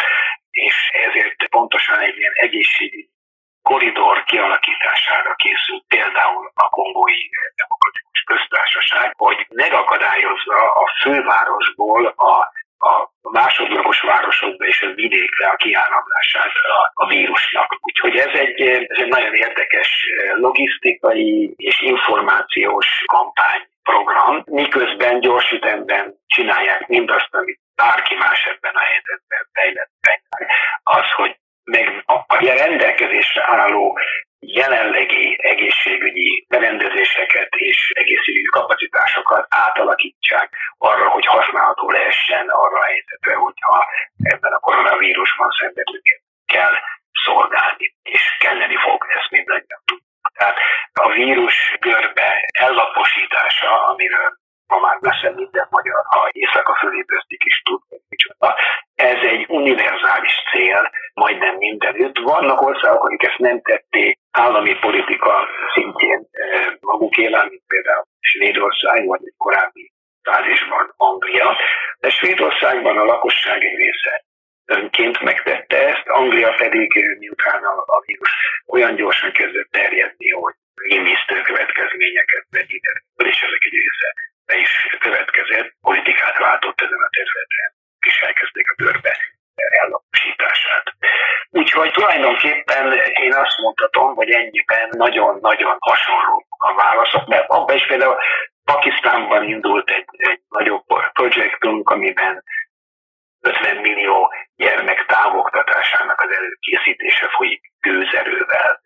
[0.52, 0.76] és
[1.08, 3.10] ezért pontosan egy ilyen egészségügyi
[3.62, 7.24] koridor kialakítására készült például a kongói
[7.62, 12.34] demokratikus köztársaság, hogy megakadályozza a fővárosból a
[12.80, 16.52] a másodlagos városokba és a vidékre a kiáramlását
[16.94, 17.78] a, vírusnak.
[17.82, 26.88] Úgyhogy ez egy, ez egy nagyon érdekes logisztikai és információs kampányprogram, miközben gyors ütemben csinálják
[26.88, 29.92] mindazt, amit bárki más ebben a helyzetben fejlett
[30.84, 34.00] az, hogy meg a, a rendelkezésre álló
[34.48, 43.86] jelenlegi egészségügyi berendezéseket és egészségügyi kapacitásokat átalakítsák arra, hogy használható lehessen arra a helyzetre, hogyha
[44.24, 46.74] ebben a koronavírusban szenvedőket kell
[47.26, 50.06] szolgálni, és kelleni fog, ezt mindannyian tudjuk.
[50.38, 50.58] Tehát
[50.94, 54.30] a vírus görbe ellaposítása, amiről
[54.68, 58.56] ma már beszél minden magyar, ha éjszaka fölébrezik is tud, hogy micsoda.
[58.96, 62.18] Ez egy univerzális cél, majdnem mindenütt.
[62.18, 69.08] Vannak országok, akik ezt nem tették állami politika szintjén eh, maguk élán, mint például Svédország,
[69.08, 69.92] vagy egy korábbi
[70.24, 71.58] fázisban Anglia.
[72.00, 74.26] De Svédországban a lakosság egy része
[74.66, 78.32] önként megtette ezt, Anglia pedig miután a, a vírus
[78.68, 84.10] olyan gyorsan kezdett terjedni, hogy rémisztő következményeket vegyített, és ezek egy része
[84.48, 87.70] be is következett, politikát váltott ezen a területen,
[88.10, 89.14] és elkezdték a törbe
[89.84, 90.86] ellaposítását.
[91.50, 92.86] Úgyhogy tulajdonképpen
[93.26, 98.18] én azt mondhatom, hogy ennyiben nagyon-nagyon hasonló a válaszok, mert abban is például
[98.64, 100.84] Pakisztánban indult egy, egy nagyobb
[101.14, 102.44] projektünk, amiben
[103.42, 108.82] 50 millió gyermek távoktatásának az előkészítése folyik gőzerővel.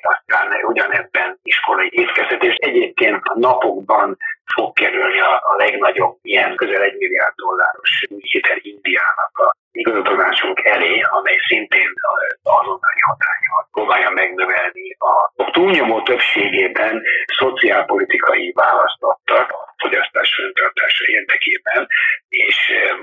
[0.00, 2.54] Aztán ugyanebben iskolai étkeztetés.
[2.54, 4.16] Egyébként a napokban
[4.54, 11.00] fog kerülni a, a legnagyobb ilyen közel egy milliárd dolláros hitel Indiának a igazolásunk elé,
[11.00, 11.90] amely szintén
[12.42, 14.96] azonnali hatállyal próbálja megnövelni
[15.36, 17.02] a túlnyomó többségében
[17.38, 21.86] szociálpolitikai választ adtak a fogyasztás föntartása érdekében,
[22.28, 22.56] és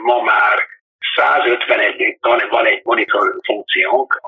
[0.04, 0.58] ma már
[1.16, 2.18] 151,
[2.50, 4.22] van egy monitor funkciónk,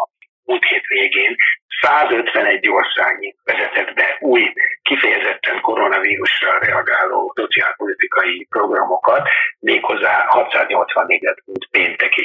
[0.43, 1.35] múlt hét végén
[1.81, 9.27] 151 országnyi vezetett be új, kifejezetten koronavírusra reagáló szociálpolitikai programokat,
[9.59, 12.24] méghozzá 684-et múlt péntekig,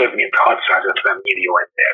[0.00, 1.92] több mint 650 millió ember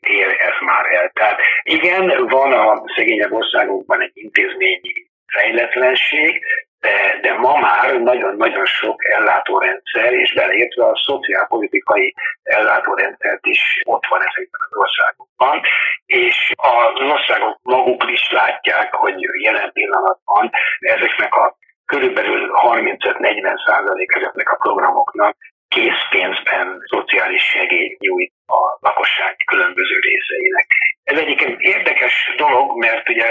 [0.00, 1.10] ér ez már el.
[1.12, 4.92] Tehát igen, van a szegényebb országokban egy intézményi
[5.26, 6.44] fejletlenség,
[6.80, 14.20] de, de ma már nagyon-nagyon sok ellátórendszer, és beleértve a szociálpolitikai ellátórendszert is ott van
[14.20, 15.60] ezekben az országokban,
[16.06, 24.50] és az országok maguk is látják, hogy jelen pillanatban ezeknek a körülbelül 35-40 százalék ezeknek
[24.50, 25.36] a programoknak
[25.74, 30.66] készpénzben szociális segélyt nyújt a lakosság különböző részeinek.
[31.02, 33.26] Ez egyébként érdekes dolog, mert ugye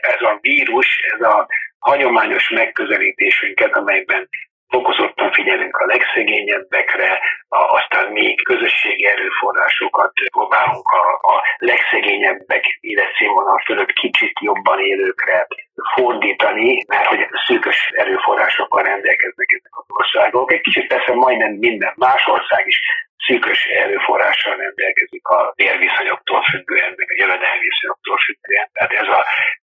[0.00, 1.46] ez a vírus, ez a
[1.78, 4.28] hagyományos megközelítésünket, amelyben
[4.68, 13.92] fokozottan figyelünk a legszegényebbekre, a, aztán még közösségi erőforrásokat próbálunk a, a legszegényebbek életszínvonal fölött
[13.92, 15.46] kicsit jobban élőkre
[15.94, 20.52] fordítani, mert hogy szűkös erőforrásokkal rendelkeznek ezek az országok.
[20.52, 22.80] Egy kicsit persze majdnem minden más ország is
[23.26, 28.68] szűkös erőforrással rendelkezik a bérviszonyoktól függően, meg a jövedelmviszonyoktól függően.
[28.72, 29.24] Tehát ez a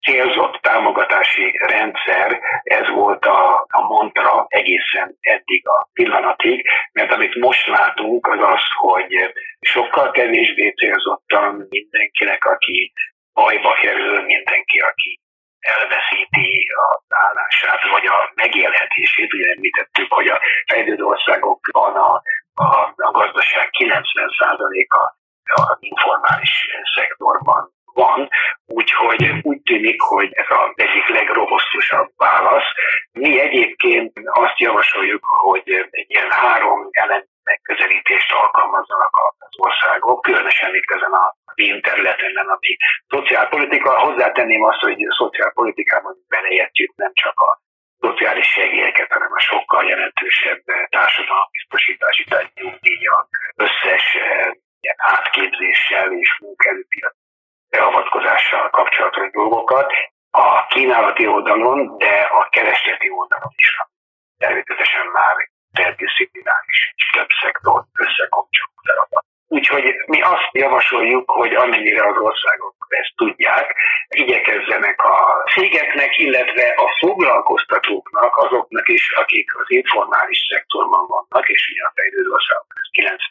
[0.07, 7.67] célzott támogatási rendszer, ez volt a, a mantra egészen eddig a pillanatig, mert amit most
[7.67, 12.93] látunk, az az, hogy sokkal kevésbé célzottan mindenkinek, aki
[13.35, 15.21] bajba kerül, mindenki, aki
[15.61, 19.35] elveszíti a állását, vagy a megélhetését.
[19.35, 22.23] Ugye említettük, hogy a fejlődő országokban a,
[22.57, 25.15] a, a gazdaság 90%-a
[25.61, 28.29] a informális szektorban van,
[28.67, 32.71] úgyhogy úgy tűnik, hogy ez az egyik legrobosztusabb válasz.
[33.13, 40.91] Mi egyébként azt javasoljuk, hogy egy ilyen három elem megközelítést alkalmazzanak az országok, különösen itt
[40.97, 41.35] ezen a
[41.81, 42.77] területen nem, ami
[43.09, 43.99] szociálpolitika.
[43.99, 47.61] Hozzátenném azt, hogy szociálpolitikában beleértjük nem csak a
[48.01, 50.63] szociális segélyeket, hanem a sokkal jelentősebb
[51.69, 52.53] társadalombiztosítási, tehát
[53.57, 54.51] összes eh,
[54.81, 57.15] ilyen átképzéssel és munkaerőpiac
[57.71, 59.93] beavatkozással kapcsolatos dolgokat
[60.31, 63.77] a kínálati oldalon, de a keresleti oldalon is.
[64.39, 65.35] Természetesen már
[65.69, 68.71] interdisziplináris és több szektor összekapcsoló.
[69.49, 73.77] Úgyhogy mi azt javasoljuk, hogy amennyire az országok ezt tudják,
[74.09, 75.17] igyekezzenek a
[75.55, 82.31] cégeknek, illetve a foglalkoztatóknak, azoknak is, akik az informális szektorban vannak, és ugye a fejlődő
[82.31, 83.27] országok ez 90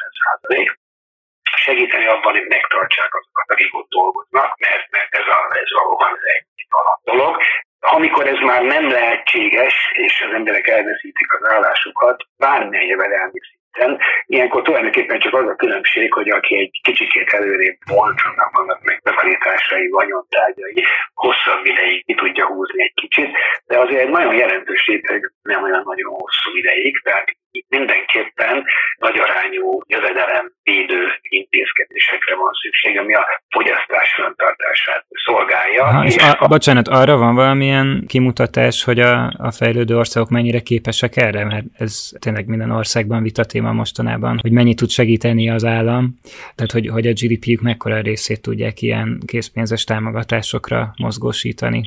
[1.66, 6.26] segíteni abban, hogy megtartsák azokat, akik ott dolgoznak, mert, mert ez, a, ez valóban az
[6.36, 7.42] egy alap dolog.
[7.80, 13.40] Amikor ez már nem lehetséges, és az emberek elveszítik az állásukat, bármilyen jövedelmi
[13.76, 18.84] szinten, ilyenkor tulajdonképpen csak az a különbség, hogy aki egy kicsikét előrébb volt, annak vannak
[18.84, 20.84] megtakarításai, vagyontárgyai,
[21.14, 23.30] hosszabb ideig ki tudja húzni egy kicsit,
[23.66, 28.64] de azért egy nagyon jelentős réteg nem olyan nagyon hosszú ideig, tehát itt mindenképpen
[28.98, 35.86] nagy arányú jövedelem védő intézkedésekre van szükség, ami a fogyasztás fenntartását szolgálja.
[35.86, 40.60] Ha, és a, a, bocsánat, arra van valamilyen kimutatás, hogy a, a fejlődő országok mennyire
[40.60, 41.46] képesek erre?
[41.46, 46.20] Mert ez tényleg minden országban vita téma mostanában, hogy mennyit tud segíteni az állam,
[46.56, 51.84] tehát hogy, hogy a GDP-jük mekkora részét tudják ilyen készpénzes támogatásokra mozgósítani.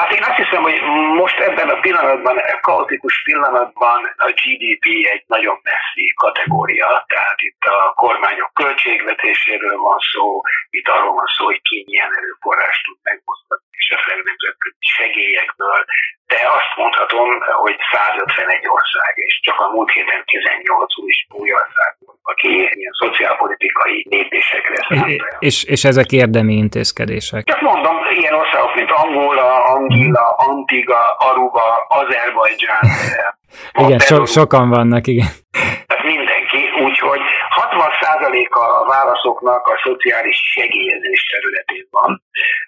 [0.00, 0.78] Hát én azt hiszem, hogy
[1.22, 7.62] most ebben a pillanatban, a kaotikus pillanatban a GDP egy nagyon messzi kategória, tehát itt
[7.76, 13.68] a kormányok költségvetéséről van szó, itt arról van szó, hogy ki milyen erőforrást tud megmozgatni,
[13.80, 15.80] és esetleg nemzetközi segélyekből,
[16.32, 17.28] de azt mondhatom,
[17.64, 21.92] hogy 151 ország, és csak a múlt héten 18 új, új ország
[22.32, 25.36] aki ilyen szociálpolitikai lépésekre számít.
[25.38, 27.44] És, és ezek érdemi intézkedések?
[27.44, 32.84] Csak mondom, ilyen országok, mint Angola, Angila, Antigua, Aruba, Azerbajdzsán.
[33.84, 35.26] igen, so, sokan vannak, igen.
[35.86, 37.20] Tehát mindenki, úgyhogy
[37.56, 42.22] 60%-a a válaszoknak a szociális segélyezés területén van,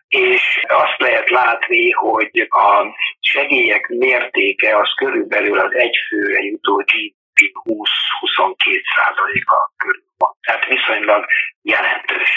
[0.09, 2.87] és azt lehet látni, hogy a
[3.21, 8.55] segélyek mértéke az körülbelül az egyfőre jutó GDP 20-22
[8.95, 10.33] százaléka körül van.
[10.47, 11.25] Tehát viszonylag
[11.63, 12.31] jelentős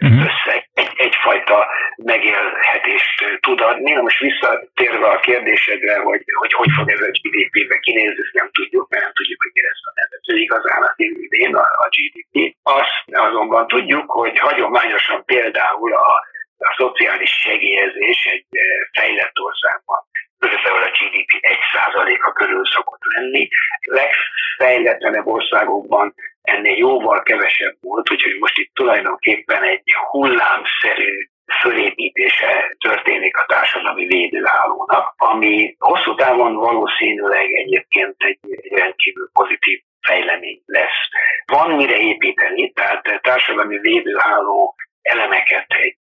[0.00, 0.26] uh-huh.
[0.28, 1.58] összeg, egy, egyfajta
[1.96, 3.92] megélhetést tud adni.
[3.92, 8.50] Na most visszatérve a kérdésedre, hogy hogy, hogy fog ez a GDP-be kinézni, ezt nem
[8.52, 12.56] tudjuk, mert nem tudjuk, hogy mi lesz a nevező igazán az idén a, a GDP.
[12.62, 16.10] Azt azonban tudjuk, hogy hagyományosan például a,
[16.58, 18.46] a szociális segélyezés egy
[18.92, 20.00] fejlett országban
[20.38, 23.48] körülbelül a GDP 1%-a körül szokott lenni.
[23.80, 31.28] Legfejletlenebb országokban ennél jóval kevesebb volt, úgyhogy most itt tulajdonképpen egy hullámszerű
[31.60, 38.38] fölépítése történik a társadalmi védőhálónak, ami hosszú távon valószínűleg egyébként egy,
[38.70, 41.00] rendkívül pozitív fejlemény lesz.
[41.46, 45.66] Van mire építeni, tehát társadalmi védőháló elemeket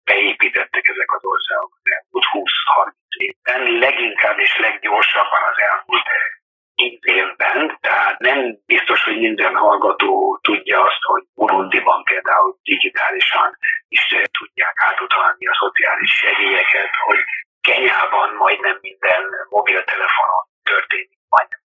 [0.05, 6.07] beépítettek ezek az országok az elmúlt 20-30 évben, leginkább és leggyorsabban az elmúlt
[6.83, 13.57] tíz évben, tehát nem biztos, hogy minden hallgató tudja azt, hogy Burundiban például digitálisan
[13.89, 14.07] is
[14.39, 17.21] tudják átutalni a szociális segélyeket, hogy
[17.61, 21.61] Kenyában majdnem minden mobiltelefonon történik majdnem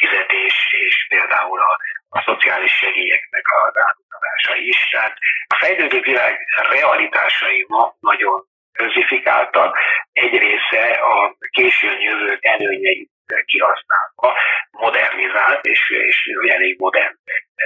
[0.00, 0.54] fizetés,
[0.86, 1.72] és például a,
[2.08, 4.88] a szociális segélyeknek az átutalása is.
[4.90, 5.16] Tehát
[5.54, 6.34] a fejlődő világ
[6.70, 9.78] realitásai ma nagyon közifikáltak,
[10.12, 13.10] egy része a későn jövő előnyeit
[13.44, 14.38] kihasználva
[14.70, 17.14] modernizált és, és elég modern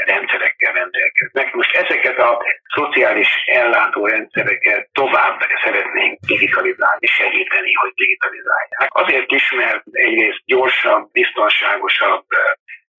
[0.05, 1.53] rendszerekkel rendelkeznek.
[1.53, 2.42] Most ezeket a
[2.75, 8.88] szociális ellátórendszereket tovább szeretnénk digitalizálni, segíteni, hogy digitalizálják.
[8.88, 12.25] Azért is, mert egyrészt gyorsabb, biztonságosabb,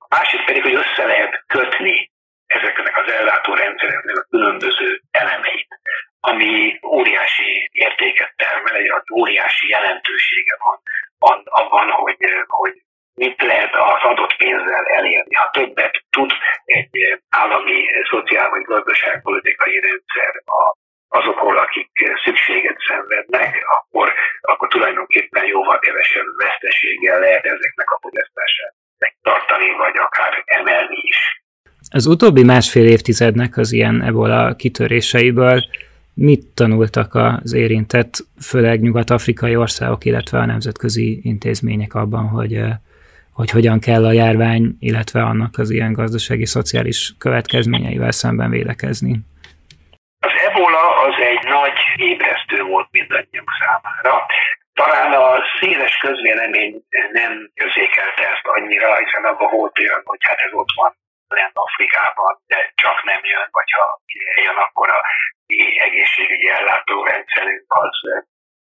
[0.10, 2.12] másrészt pedig, hogy össze lehet kötni
[2.45, 5.67] ezeknek az ellátórendszereknek a különböző elemeit
[6.26, 10.82] ami óriási értéket termel, egy óriási jelentősége van,
[11.60, 12.74] abban, hogy, hogy
[13.14, 15.36] mit lehet az adott pénzzel elérni.
[15.36, 16.32] Ha többet tud
[16.66, 16.90] egy
[17.30, 17.78] állami
[18.10, 20.62] szociál vagy gazdaságpolitikai rendszer a,
[21.20, 21.90] azokról, akik
[22.24, 30.43] szükséget szenvednek, akkor, akkor tulajdonképpen jóval kevesebb veszteséggel lehet ezeknek a fogyasztását megtartani, vagy akár
[30.45, 31.41] emelni is.
[31.91, 35.60] Az utóbbi másfél évtizednek az ilyen ebola kitöréseiből
[36.14, 38.11] mit tanultak az érintett,
[38.41, 42.59] főleg nyugat-afrikai országok, illetve a nemzetközi intézmények abban, hogy,
[43.34, 49.20] hogy hogyan kell a járvány, illetve annak az ilyen gazdasági, szociális következményeivel szemben védekezni?
[50.20, 54.26] Az ebola az egy nagy ébresztő volt mindannyiunk számára.
[54.74, 55.28] Talán a
[55.59, 60.91] széles közvélemény nem közékelte ezt annyira, hiszen abban volt olyan, hogy hát ez ott van
[61.28, 64.01] lenne Afrikában, de csak nem jön, vagy ha
[64.41, 65.01] jön, akkor a
[65.78, 67.97] egészségügyi ellátórendszerünk az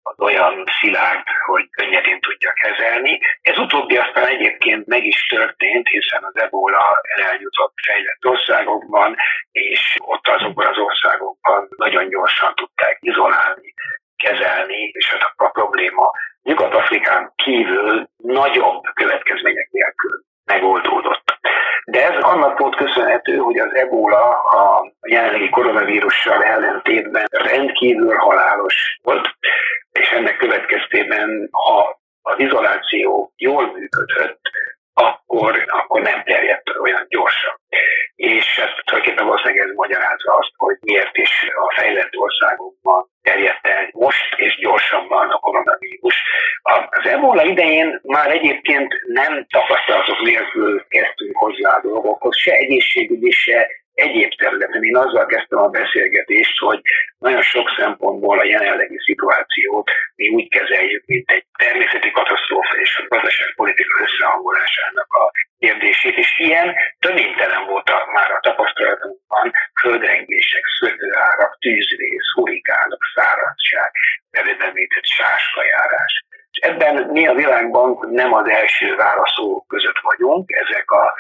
[0.04, 3.20] az olyan szilárd, hogy könnyedén tudja kezelni.
[3.42, 9.16] Ez utóbbi aztán egyébként meg is történt, hiszen az ebola eljutott fejlett országokban,
[9.52, 13.74] és ott azokban az országokban nagyon gyorsan tudták izolálni,
[14.16, 21.31] kezelni, és ez a probléma Nyugat-Afrikán kívül nagyobb következmények nélkül megoldódott.
[21.86, 29.36] De ez annak volt köszönhető, hogy az ebola a jelenlegi koronavírussal ellentétben rendkívül halálos volt,
[29.92, 34.42] és ennek következtében, ha az izoláció jól működött,
[35.10, 37.54] akkor, akkor nem terjedt olyan gyorsan.
[38.16, 41.32] És ezt tulajdonképpen valószínűleg ez magyarázza azt, hogy miért is
[41.66, 46.16] a fejlett országokban terjedt el most és gyorsabban a koronavírus.
[46.90, 53.68] Az ebola idején már egyébként nem tapasztalatok nélkül kezdtünk hozzá a dolgokhoz, se egészségügyi, se
[53.94, 54.84] egyéb területen.
[54.84, 56.82] Én azzal kezdtem a beszélgetést, hogy
[57.18, 63.16] nagyon sok szempontból a jelenlegi szituációt mi úgy kezeljük, mint egy természeti katasztrófa és a
[63.16, 69.48] gazdaságpolitika összehangolásának a kérdését, és ilyen töménytelen volt a, már a tapasztalatunkban
[69.82, 73.92] földrengések, szökőárak, tűzvész, hurikánok, száradság,
[74.32, 76.14] eredemített sáskajárás.
[76.52, 77.90] És ebben mi a világban
[78.22, 81.14] nem az első válaszolók között vagyunk, ezek a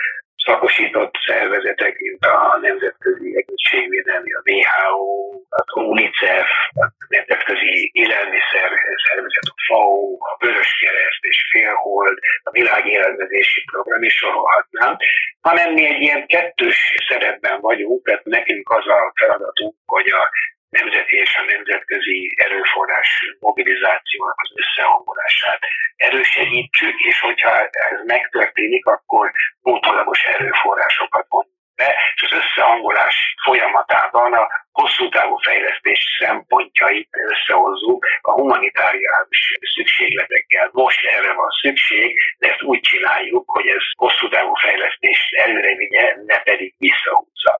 [0.45, 5.07] szakosított szervezetek, mint a Nemzetközi Egészségvédelmi, a WHO,
[5.49, 6.49] a UNICEF,
[6.81, 8.69] a Nemzetközi Élelmiszer
[9.03, 10.37] Szervezet, a FAO, a
[10.79, 14.97] Kereszt és Félhold, a Világ Élelmezési Program is sorolhatnám,
[15.41, 20.29] hanem mi egy ilyen kettős szerepben vagyunk, tehát nekünk az a feladatunk, hogy a
[20.69, 25.59] nemzeti és a nemzetközi erőforrás mobilizációnak az összehangolását
[25.95, 29.31] erősítsük, és hogyha ez megtörténik, akkor
[29.61, 38.31] pótolagos erőforrásokat vonunk be, és az összehangolás folyamatában a hosszú távú fejlesztés szempontjait összehozzuk a
[38.31, 39.41] humanitárius
[39.75, 40.69] szükségletekkel.
[40.71, 46.15] Most erre van szükség, de ezt úgy csináljuk, hogy ez hosszú távú fejlesztést előre vigye,
[46.25, 47.53] ne pedig visszahúzza.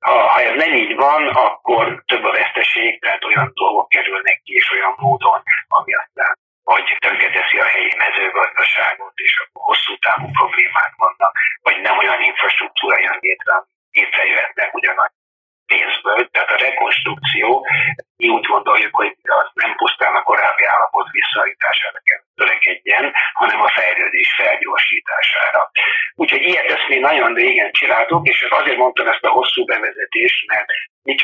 [0.00, 4.52] Ha, ha ez nem így van, akkor több a veszteség, tehát olyan dolgok kerülnek ki,
[4.54, 10.92] és olyan módon, ami aztán vagy tönkreteszi a helyi mezőgazdaságot, és akkor hosszú távú problémák
[10.96, 13.54] vannak, vagy nem olyan infrastruktúra jön létre,
[13.92, 15.10] létrejöhetnek ugyanaz
[15.66, 16.20] pénzből.
[16.30, 17.66] Tehát a rekonstrukció,
[18.16, 23.68] mi úgy gondoljuk, hogy az nem pusztán a korábbi állapot visszaállítására kell törekedjen, hanem a
[23.78, 25.70] fejlődés felgyorsítására.
[26.14, 30.66] Úgyhogy ilyet ezt mi nagyon régen csináltuk, és azért mondtam ezt a hosszú bevezetést, mert
[31.02, 31.14] mi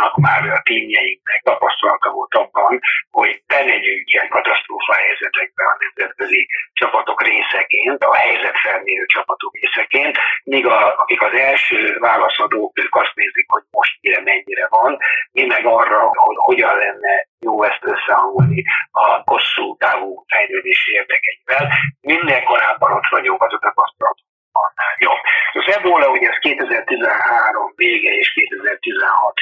[0.00, 2.80] csapatainknak, már a tímjeinknek tapasztalata volt abban,
[3.10, 10.94] hogy bemegyünk ilyen katasztrófa helyzetekbe a nemzetközi csapatok részeként, a helyzetfelmérő csapatok részeként, míg a,
[11.02, 14.96] akik az első válaszadók, ők azt nézik, hogy most mire mennyire van,
[15.32, 17.14] mi meg arra, hogy hogyan lenne
[17.46, 21.64] jó ezt összehangolni a hosszú távú fejlődés érdekeivel.
[22.00, 24.18] Minden korábban ott vagyunk, az a tapasztalat
[24.98, 25.12] jó.
[25.52, 29.40] Az ebola ugye ez 2013 vége és 2016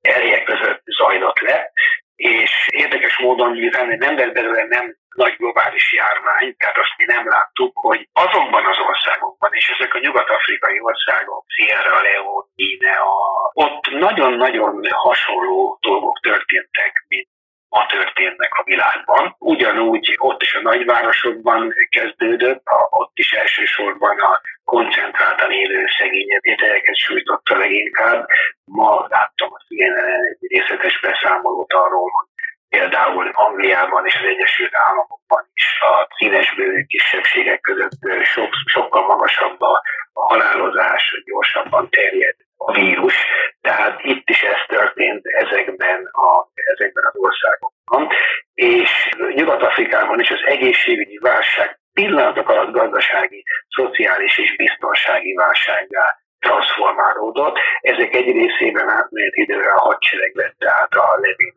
[0.00, 1.72] eleje között zajlott le,
[2.16, 7.28] és érdekes módon, mivel nem lett belőle nem nagy globális járvány, tehát azt mi nem
[7.28, 13.12] láttuk, hogy azokban az országokban, és ezek a nyugat-afrikai országok, Sierra Leone, Guinea,
[13.52, 17.28] ott nagyon-nagyon hasonló dolgok történtek, mint
[17.68, 19.36] ma történnek a világban.
[19.38, 26.96] Ugyanúgy ott is a nagyvárosokban kezdődött, a, ott is elsősorban a koncentráltan élő szegényebb ételeket
[26.96, 28.26] sújtotta leginkább.
[28.64, 32.26] Ma láttam a CNN egy részletes beszámolót arról, hogy
[32.68, 39.82] például Angliában és az Egyesült Államokban is a színesbőrű kisebbségek között sok, sokkal magasabb a
[40.12, 43.14] halálozás, gyorsabban terjed a vírus.
[43.60, 48.08] Tehát itt is ez történt ezekben, a, ezekben az országokban.
[48.54, 48.90] És
[49.34, 57.58] Nyugat-Afrikában is az egészségügyi válság pillanatok alatt gazdasági, szociális és biztonsági válsággá transformálódott.
[57.80, 61.54] Ezek egy részében átmenet időre a hadsereg vette át a levény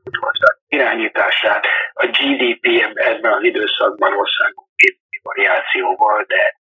[0.67, 1.65] irányítását.
[1.93, 4.69] A GDP ebben az időszakban országok
[5.23, 6.59] variációval, de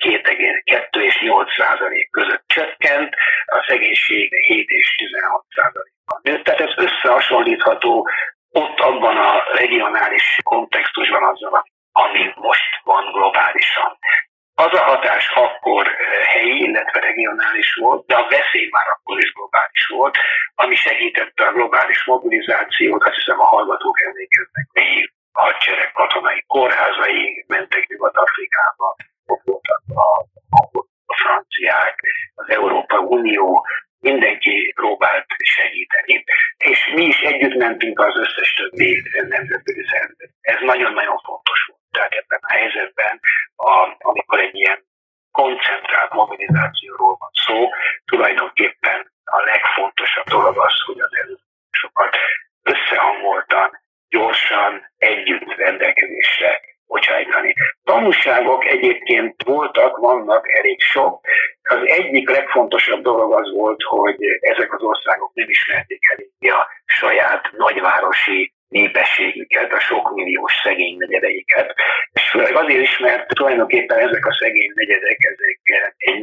[0.00, 3.14] 2,2 és 8 százalék között csökkent,
[3.46, 6.44] a szegénység 7 és 16 százalékban nőtt.
[6.44, 8.08] Tehát ez összehasonlítható
[8.50, 13.98] ott abban a regionális kontextusban azzal, ami most van globálisan.
[14.54, 15.96] Az a hatás akkor
[16.26, 20.18] helyi, illetve regionális volt, de a veszély már akkor is globális volt.
[20.54, 27.88] ami segítette a globális mobilizációt, azt hiszem a hallgatók emlékeznek még hadsereg katonai kórházai mentek
[27.88, 28.96] Nyugat-Afrikába,
[29.30, 30.08] ott voltak a,
[31.06, 32.00] a franciák,
[32.34, 33.66] az Európa Unió,
[34.00, 36.24] mindenki próbált segíteni,
[36.56, 40.32] és mi is együtt mentünk az összes többi nemzetközi szervezet.
[40.40, 41.80] Ez nagyon-nagyon fontos volt.
[41.90, 43.20] Tehát ebben a helyzetben,
[43.56, 44.84] a, amikor egy ilyen
[45.30, 47.68] koncentrált mobilizációról van szó,
[48.04, 52.16] tulajdonképpen a legfontosabb dolog az, hogy az előadásokat
[52.62, 53.70] összehangoltan,
[54.08, 56.60] gyorsan, együtt rendelkezésre
[56.92, 57.54] bocsájtani.
[57.84, 61.20] Tanulságok egyébként voltak, vannak elég sok.
[61.62, 67.50] Az egyik legfontosabb dolog az volt, hogy ezek az országok nem ismerték eléggé a saját
[67.52, 71.74] nagyvárosi népességüket, a sok milliós szegény negyedeiket.
[72.12, 75.60] És főleg azért is, mert tulajdonképpen ezek a szegény negyedek, ezek
[75.96, 76.20] egy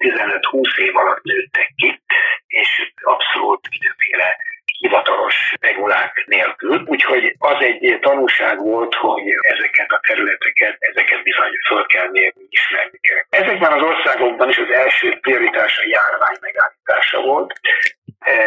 [0.00, 2.00] 10-15-20 év alatt nőttek ki,
[2.46, 4.36] és abszolút mindenféle
[4.78, 6.82] hivatalos regulák nélkül.
[6.86, 12.98] Úgyhogy az egy tanulság volt, hogy ezeket a területeket, ezeket bizony föl kell mérni, ismerni
[13.00, 13.40] kell.
[13.40, 17.52] Ezekben az országokban is az első prioritás a járvány megállítása volt.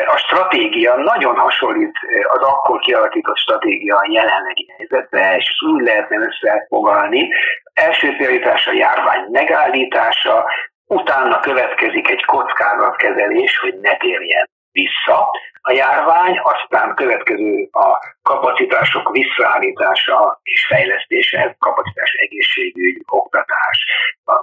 [0.05, 7.29] A stratégia nagyon hasonlít az akkor kialakított stratégia a jelenlegi helyzetbe, és úgy lehetne összefogalni.
[7.73, 10.49] Első prioritás a járvány megállítása,
[10.85, 15.29] utána következik egy kockázatkezelés, hogy ne térjen vissza
[15.61, 23.85] a járvány, aztán következő a kapacitások visszaállítása és fejlesztése, kapacitás egészségügy, oktatás,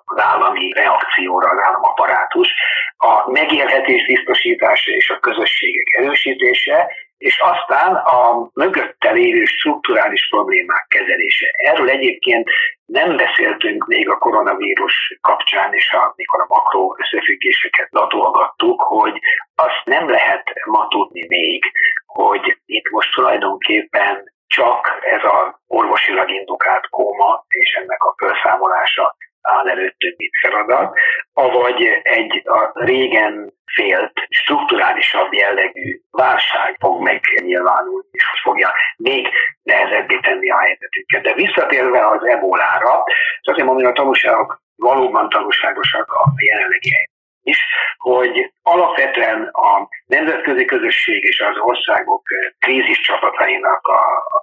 [0.05, 2.49] az állami reakcióra, az államaparátus,
[2.97, 11.47] a megélhetés biztosítása és a közösségek erősítése, és aztán a mögötte lévő strukturális problémák kezelése.
[11.53, 12.51] Erről egyébként
[12.85, 19.21] nem beszéltünk még a koronavírus kapcsán, és amikor a makro összefüggéseket latolgattuk, hogy
[19.55, 21.63] azt nem lehet ma tudni még,
[22.07, 29.69] hogy itt most tulajdonképpen csak ez a orvosilag indukált kóma és ennek a felszámolása áll
[29.69, 30.99] előttünk itt feladat,
[31.33, 39.29] avagy egy a régen félt, strukturálisabb jellegű válság fog megnyilvánulni, és fogja még
[39.63, 41.23] nehezebbé tenni a helyzetünket.
[41.23, 43.03] De visszatérve az ebolára,
[43.41, 47.59] azért mondom, hogy a tanulságok valóban tanulságosak a jelenlegi helyzet is,
[47.97, 52.23] hogy alapvetően a nemzetközi közösség és az országok
[52.59, 54.01] krízis csapatainak a,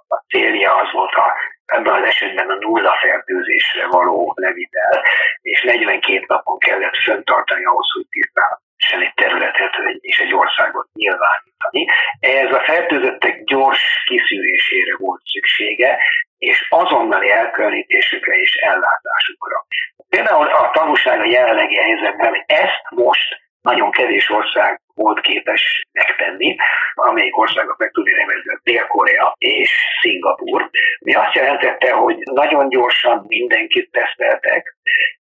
[0.08, 1.32] a célja az volt a
[1.66, 5.02] ebben az esetben a nulla fertőzésre való levitel,
[5.42, 11.86] és 42 napon kellett föntartani ahhoz, hogy tisztálsen egy területet és egy országot nyilvánítani.
[12.20, 15.98] Ez a fertőzöttek gyors kiszűrésére volt szüksége,
[16.38, 19.66] és azonnali elkülönítésükre és ellátásukra.
[20.08, 26.56] Például a tanulság a jelenlegi helyzetben, ezt most nagyon kevés ország volt képes megtenni,
[26.94, 30.70] amelyik országot meg tudni nevezni, Dél-Korea és Szingapur.
[31.00, 34.76] Mi azt jelentette, hogy nagyon gyorsan mindenkit teszteltek,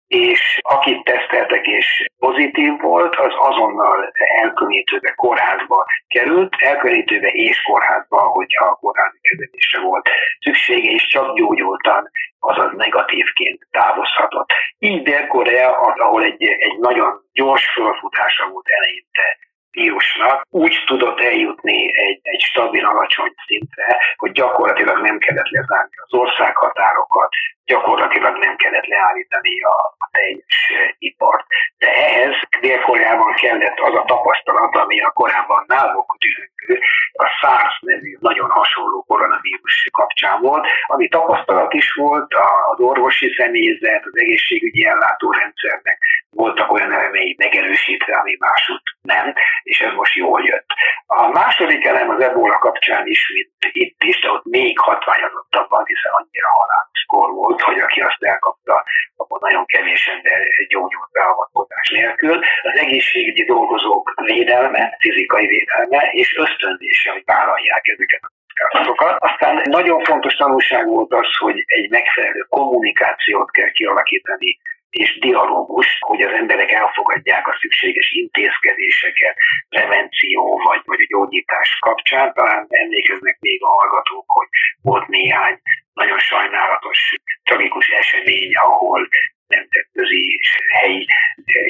[0.09, 8.65] és akit teszteltek és pozitív volt, az azonnal elkülönítőbe, kórházba került, elkülönítőbe és kórházba, hogyha
[8.65, 14.49] a kórházi kezelésre volt szüksége, és csak gyógyultan, azaz negatívként távozhatott.
[14.77, 19.37] Így Dél-Korea, ahol egy, egy nagyon gyors fölfutása volt eleinte
[19.71, 26.13] vírusnak úgy tudott eljutni egy, egy stabil, alacsony szintre, hogy gyakorlatilag nem kellett lezárni az
[26.13, 27.29] országhatárokat,
[27.71, 29.75] gyakorlatilag nem kellett leállítani a,
[30.11, 31.45] teljes ipart.
[31.77, 36.79] De ehhez Dél-Koreában kellett az a tapasztalat, ami a korábban náluk tűző,
[37.13, 42.33] a SARS nevű nagyon hasonló koronavírus kapcsán volt, ami tapasztalat is volt
[42.71, 45.97] az orvosi személyzet, az egészségügyi ellátórendszernek
[46.29, 50.69] voltak olyan elemei megerősítve, ami másút nem, és ez most jól jött.
[51.05, 56.11] A második elem az ebola kapcsán is, mint itt is, de ott még hatványozottabban, hiszen
[56.11, 58.83] annyira halálos kor volt, hogy aki azt elkapta,
[59.15, 62.39] akkor nagyon kevés ember gyógyult beavatkozás nélkül.
[62.61, 69.15] Az egészségügyi dolgozók védelme, fizikai védelme és ösztönzése, hogy vállalják ezeket a kockázatokat.
[69.19, 76.21] Aztán nagyon fontos tanulság volt az, hogy egy megfelelő kommunikációt kell kialakítani és dialógus, hogy
[76.21, 79.35] az emberek elfogadják a szükséges intézkedéseket,
[79.69, 82.33] prevenció vagy, vagy a gyógyítás kapcsán.
[82.33, 84.47] Talán emlékeznek még a hallgatók, hogy
[84.81, 85.61] volt néhány
[86.03, 86.99] nagyon sajnálatos,
[87.43, 89.01] tragikus esemény, ahol
[89.47, 91.07] nemzetközi és helyi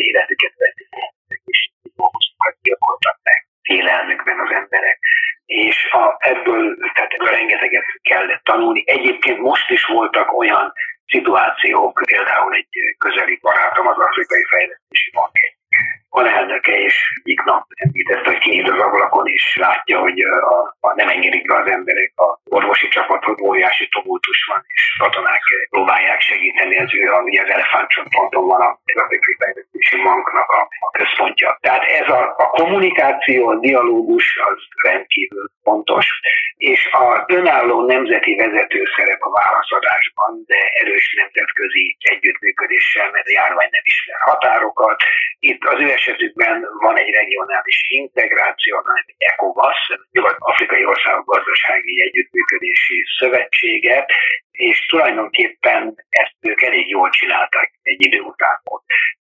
[0.10, 0.90] életüket vették
[1.46, 5.00] és dolgozokat gyilkoltak meg félelmükben az emberek.
[5.46, 8.84] És a, ebből, tehát ebből rengeteget kellett tanulni.
[8.86, 10.74] Egyébként most is voltak olyan
[11.06, 15.59] szituációk, például egy közeli barátom az Afrikai Fejlesztési Bank egy
[16.10, 21.10] alelnöke, és egyik nap említette, hogy kinyit az ablakon, és látja, hogy a, a nem
[21.10, 26.94] engedik be az emberek a orvosi csapatot, óriási tumultus van, és katonák próbálják segíteni az
[26.94, 31.58] ő, ami az elefántcsontponton van a Afrikai Fejlesztési Banknak a, a központja.
[31.62, 36.08] Tehát ez a, a kommunikáció, a dialógus az rendkívül fontos,
[36.58, 43.70] és az önálló nemzeti vezető szerep a válaszadásban, de erős nemzetközi együttműködéssel, mert a járvány
[43.72, 44.98] nem ismer határokat.
[45.40, 46.56] Itt az ő esetükben
[46.86, 54.06] van egy regionális integráció, hanem egy ECOWAS, Nyugat-Afrikai Országok Gazdasági Együttműködési Szövetsége,
[54.68, 58.62] és tulajdonképpen ezt ők elég jól csinálták egy idő után.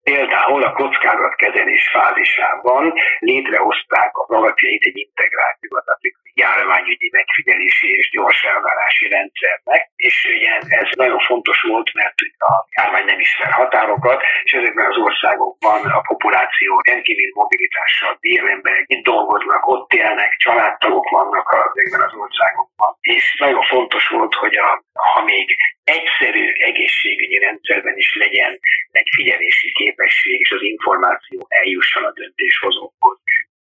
[0.03, 9.07] Például a kockázatkezelés fázisában létrehozták a magatjait egy integrált nyugat-afrikai járványügyi megfigyelési és gyors elvárási
[9.07, 14.85] rendszernek, és ugye ez nagyon fontos volt, mert a járvány nem ismer határokat, és ezekben
[14.91, 22.07] az országokban a populáció rendkívül mobilitással bír, emberek itt dolgoznak, ott élnek, családtagok vannak ezekben
[22.07, 28.59] az országokban, és nagyon fontos volt, hogy a, ha még egyszerű egészségügyi rendszerben is legyen
[28.91, 33.17] megfigyelési képesség, és az információ eljusson a döntéshozókhoz.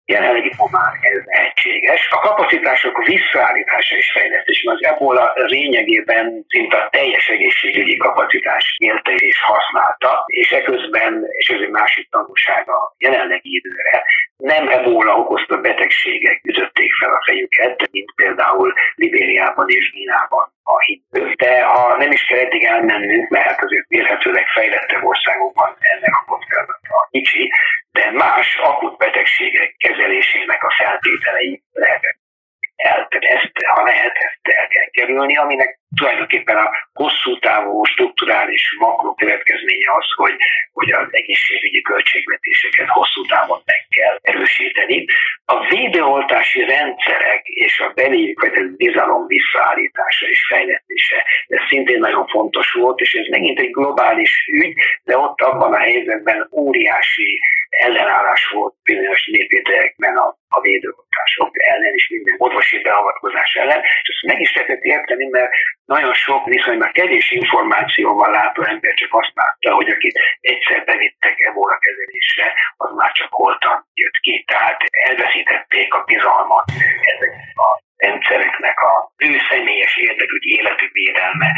[0.05, 2.09] Jelenlegi ma már ez lehetséges.
[2.11, 9.41] A kapacitások visszaállítása és fejlesztése az ebola lényegében szinte a teljes egészségügyi kapacitás élte és
[9.41, 14.05] használta, és eközben, és ez egy másik tanulsága jelenlegi időre,
[14.37, 21.33] nem ebola okozta betegségek ütötték fel a fejüket, mint például Libériában és Gínában a hitő.
[21.33, 26.25] De ha nem is kell eddig elmennünk, mert hát azért vélhetőleg fejlettebb országokban ennek a
[26.27, 27.53] kockázata kicsi,
[27.93, 32.20] de más akut betegségek kezelésének a feltételei lehetnek
[32.81, 39.15] el, ezt, ha lehet, ezt el kell kerülni, aminek tulajdonképpen a hosszú távú strukturális makro
[39.15, 40.35] következménye az, hogy,
[40.73, 45.05] hogy az egészségügyi költségvetéseket hosszú távon meg kell erősíteni.
[45.45, 53.01] A védőoltási rendszerek és a beléjük bizalom visszaállítása és fejlesztése, ez szintén nagyon fontos volt,
[53.01, 54.75] és ez megint egy globális ügy,
[55.05, 62.09] de ott abban a helyzetben óriási ellenállás volt bizonyos népételekben a, a védőoltások ellen és
[62.09, 65.51] minden orvosi beavatkozás ellen, és ezt meg is lehetett érteni, mert
[65.85, 71.79] nagyon sok viszonylag kevés információval látó ember csak azt látta, hogy akit egyszer bevittek ebola
[71.79, 72.47] kezelésre,
[72.77, 74.45] az már csak holtan jött ki.
[74.47, 76.65] Tehát elveszítették a bizalmat
[77.15, 77.33] ezek
[77.67, 81.49] a rendszereknek a ő személyes érdekű életük védelme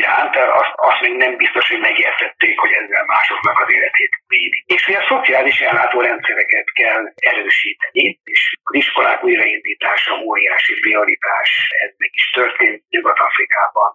[0.00, 4.64] iránt, azt, azt még nem biztos, hogy megértették, hogy ezzel másoknak az életét védik.
[4.74, 11.50] És hogy a szociális ellátórendszereket kell erősíteni, és az iskolák újraindítása óriási prioritás,
[11.84, 13.90] ez meg is történt Nyugat-Afrikában,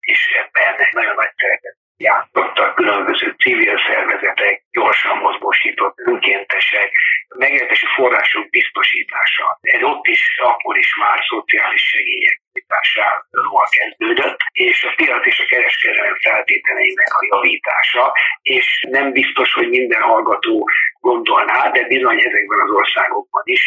[0.00, 6.90] és ebben nagyon nagy szerepet játszottak különböző civil szervezetek, gyorsan mozgósított önkéntesek,
[7.28, 9.58] megértési források biztosítása.
[9.60, 15.44] Ez ott is, akkor is már szociális segélyek nyújtásával kezdődött, és a piac és a
[15.44, 20.68] kereskedelem feltételeinek a javítása, és nem biztos, hogy minden hallgató
[21.08, 23.62] gondolná, de bizony ezekben az országokban is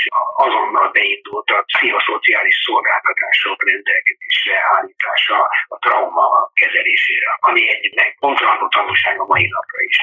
[0.46, 5.40] azonnal beindult a pszichoszociális szolgáltatások rendelkezésre állítása
[5.76, 6.28] a trauma
[6.62, 9.98] kezelésére, ami egy megkontrolláló tanulság a mai napra is.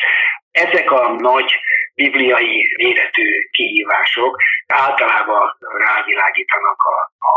[0.66, 1.50] Ezek a nagy
[1.94, 4.32] bibliai méretű kihívások
[4.66, 5.44] általában
[5.86, 6.96] rávilágítanak a,
[7.30, 7.34] a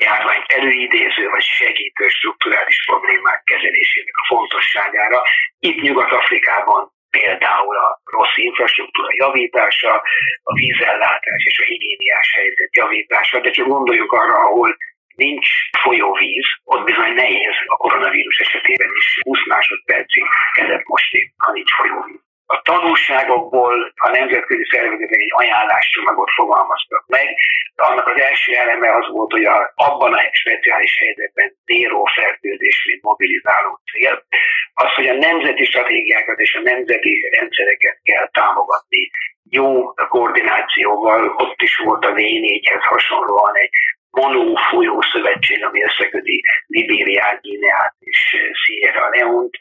[0.00, 5.22] járványt előidéző vagy segítő strukturális problémák kezelésének a fontosságára.
[5.58, 9.92] Itt Nyugat-Afrikában például a rossz infrastruktúra javítása,
[10.50, 14.76] a vízellátás és a higiéniás helyzet javítása, de csak gondoljuk arra, ahol
[15.14, 15.48] nincs
[15.82, 22.27] folyóvíz, ott bizony nehéz a koronavírus esetében is 20 másodpercig kellett mosni, ha nincs folyóvíz
[22.50, 27.26] a tanulságokból a nemzetközi szervezetek egy ajánláscsomagot fogalmaztak meg.
[27.76, 33.02] Annak az első eleme az volt, hogy a, abban a speciális helyzetben zéró fertőzés, mint
[33.02, 34.24] mobilizáló cél,
[34.74, 39.10] az, hogy a nemzeti stratégiákat és a nemzeti rendszereket kell támogatni
[39.50, 43.70] jó koordinációval, ott is volt a V4-hez hasonlóan egy
[44.10, 49.56] Monó folyó szövetség, ami összeköti Libériát, Guineát és Sierra Leone-t.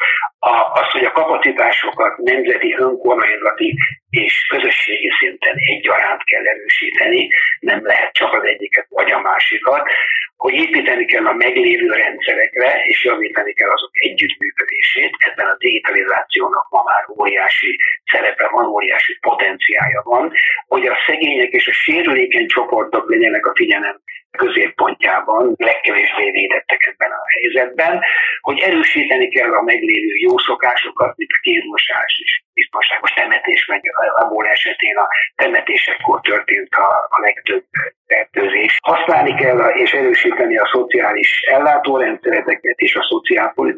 [0.74, 3.78] Az, hogy a kapacitásokat nemzeti önkormányzati
[4.10, 7.28] és közösségi szinten egyaránt kell erősíteni,
[7.60, 9.90] nem lehet csak az egyiket vagy a másikat,
[10.38, 15.16] hogy építeni kell a meglévő rendszerekre, és javítani kell azok együttműködését.
[15.18, 17.80] Ebben a digitalizációnak ma már óriási
[18.12, 20.32] szerepe van, óriási potenciája van,
[20.68, 24.02] hogy a szegények és a sérülékeny csoportok legyenek a figyelem
[24.38, 28.02] középpontjában, legkevésbé védettek ebben a helyzetben,
[28.42, 33.82] hogy erősíteni kell a meglévő jó szokásokat, mint a kézmosás és biztonságos temetés, meg
[34.16, 37.64] abból esetén a temetésekkor történt a, a legtöbb
[38.08, 38.78] fertőzés.
[38.82, 43.04] Használni kell és erősíteni a szociális ellátórendszereket és a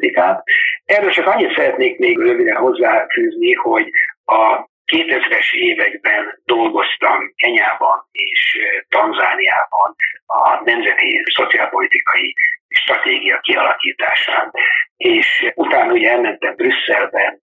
[0.00, 0.42] szociálpolitikát.
[0.84, 3.90] Erről csak annyit szeretnék még röviden hozzáfűzni, hogy
[4.24, 9.94] a 2000-es években dolgoztam Kenyában és Tanzániában
[10.26, 12.34] a nemzeti szociálpolitikai
[12.68, 14.50] stratégia kialakításán.
[14.96, 17.38] És utána ugye elmentem Brüsszelbe,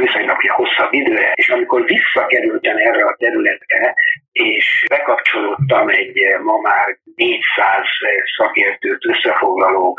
[0.00, 3.94] viszonylag hosszabb időre, és amikor visszakerültem erre a területre,
[4.32, 7.86] és bekapcsolódtam egy ma már 400
[8.36, 9.98] szakértőt összefoglaló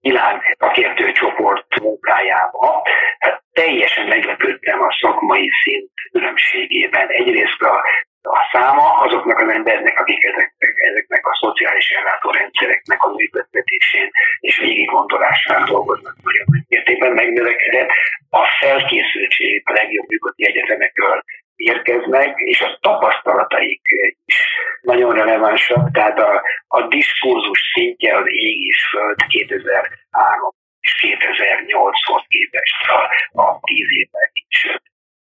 [0.00, 2.82] világ szakértő csoport munkájába,
[3.18, 7.08] hát teljesen meglepődtem a szakmai szint különbségében.
[7.08, 7.74] Egyrészt a,
[8.22, 15.64] a száma azoknak az embernek, akik ezeknek, ezeknek a szociális ellátórendszereknek a működtetésén és végiggondolásán
[15.64, 17.90] dolgoznak nagyon mértékben megnövekedett.
[18.30, 21.22] A felkészültség a legjobb működő egyetemekről
[21.60, 23.80] érkeznek, és a tapasztalataik
[24.24, 24.36] is
[24.80, 32.74] nagyon relevánsak, tehát a, a diskurzus szintje az ég és föld 2003 és 2008-hoz képest
[32.88, 33.00] a,
[33.42, 34.66] a 10 évvel is.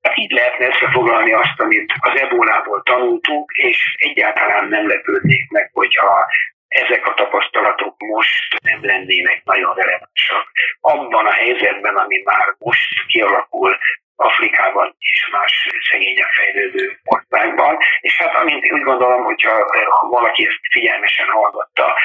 [0.02, 6.26] Hát így lehetne összefoglalni azt, amit az ebolából tanultunk, és egyáltalán nem lepődnék meg, hogyha
[6.68, 10.50] ezek a tapasztalatok most nem lennének nagyon relevánsak.
[10.80, 13.78] Abban a helyzetben, ami már most kialakul
[14.16, 17.76] Afrikában és más szegényen fejlődő országban.
[18.00, 19.52] És hát amint úgy gondolom, hogyha
[19.90, 21.98] ha valaki ezt figyelmesen hallgatta,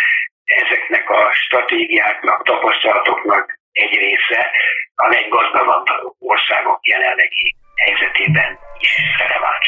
[0.46, 4.52] ezeknek a stratégiáknak, tapasztalatoknak egy része
[4.96, 5.86] a leggazdagabb
[6.20, 9.68] országok jelenlegi helyzetében is releváns.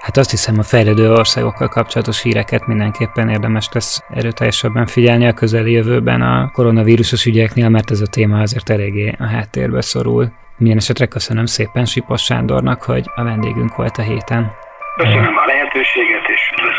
[0.00, 5.72] Hát azt hiszem a fejlődő országokkal kapcsolatos híreket mindenképpen érdemes lesz erőteljesebben figyelni a közeli
[5.72, 10.32] jövőben a koronavírusos ügyeknél, mert ez a téma azért eléggé a háttérbe szorul.
[10.58, 14.52] Milyen esetre köszönöm szépen Sipos Sándornak, hogy a vendégünk volt a héten.
[14.96, 16.77] Köszönöm a lehetőséget, és üdvözlöm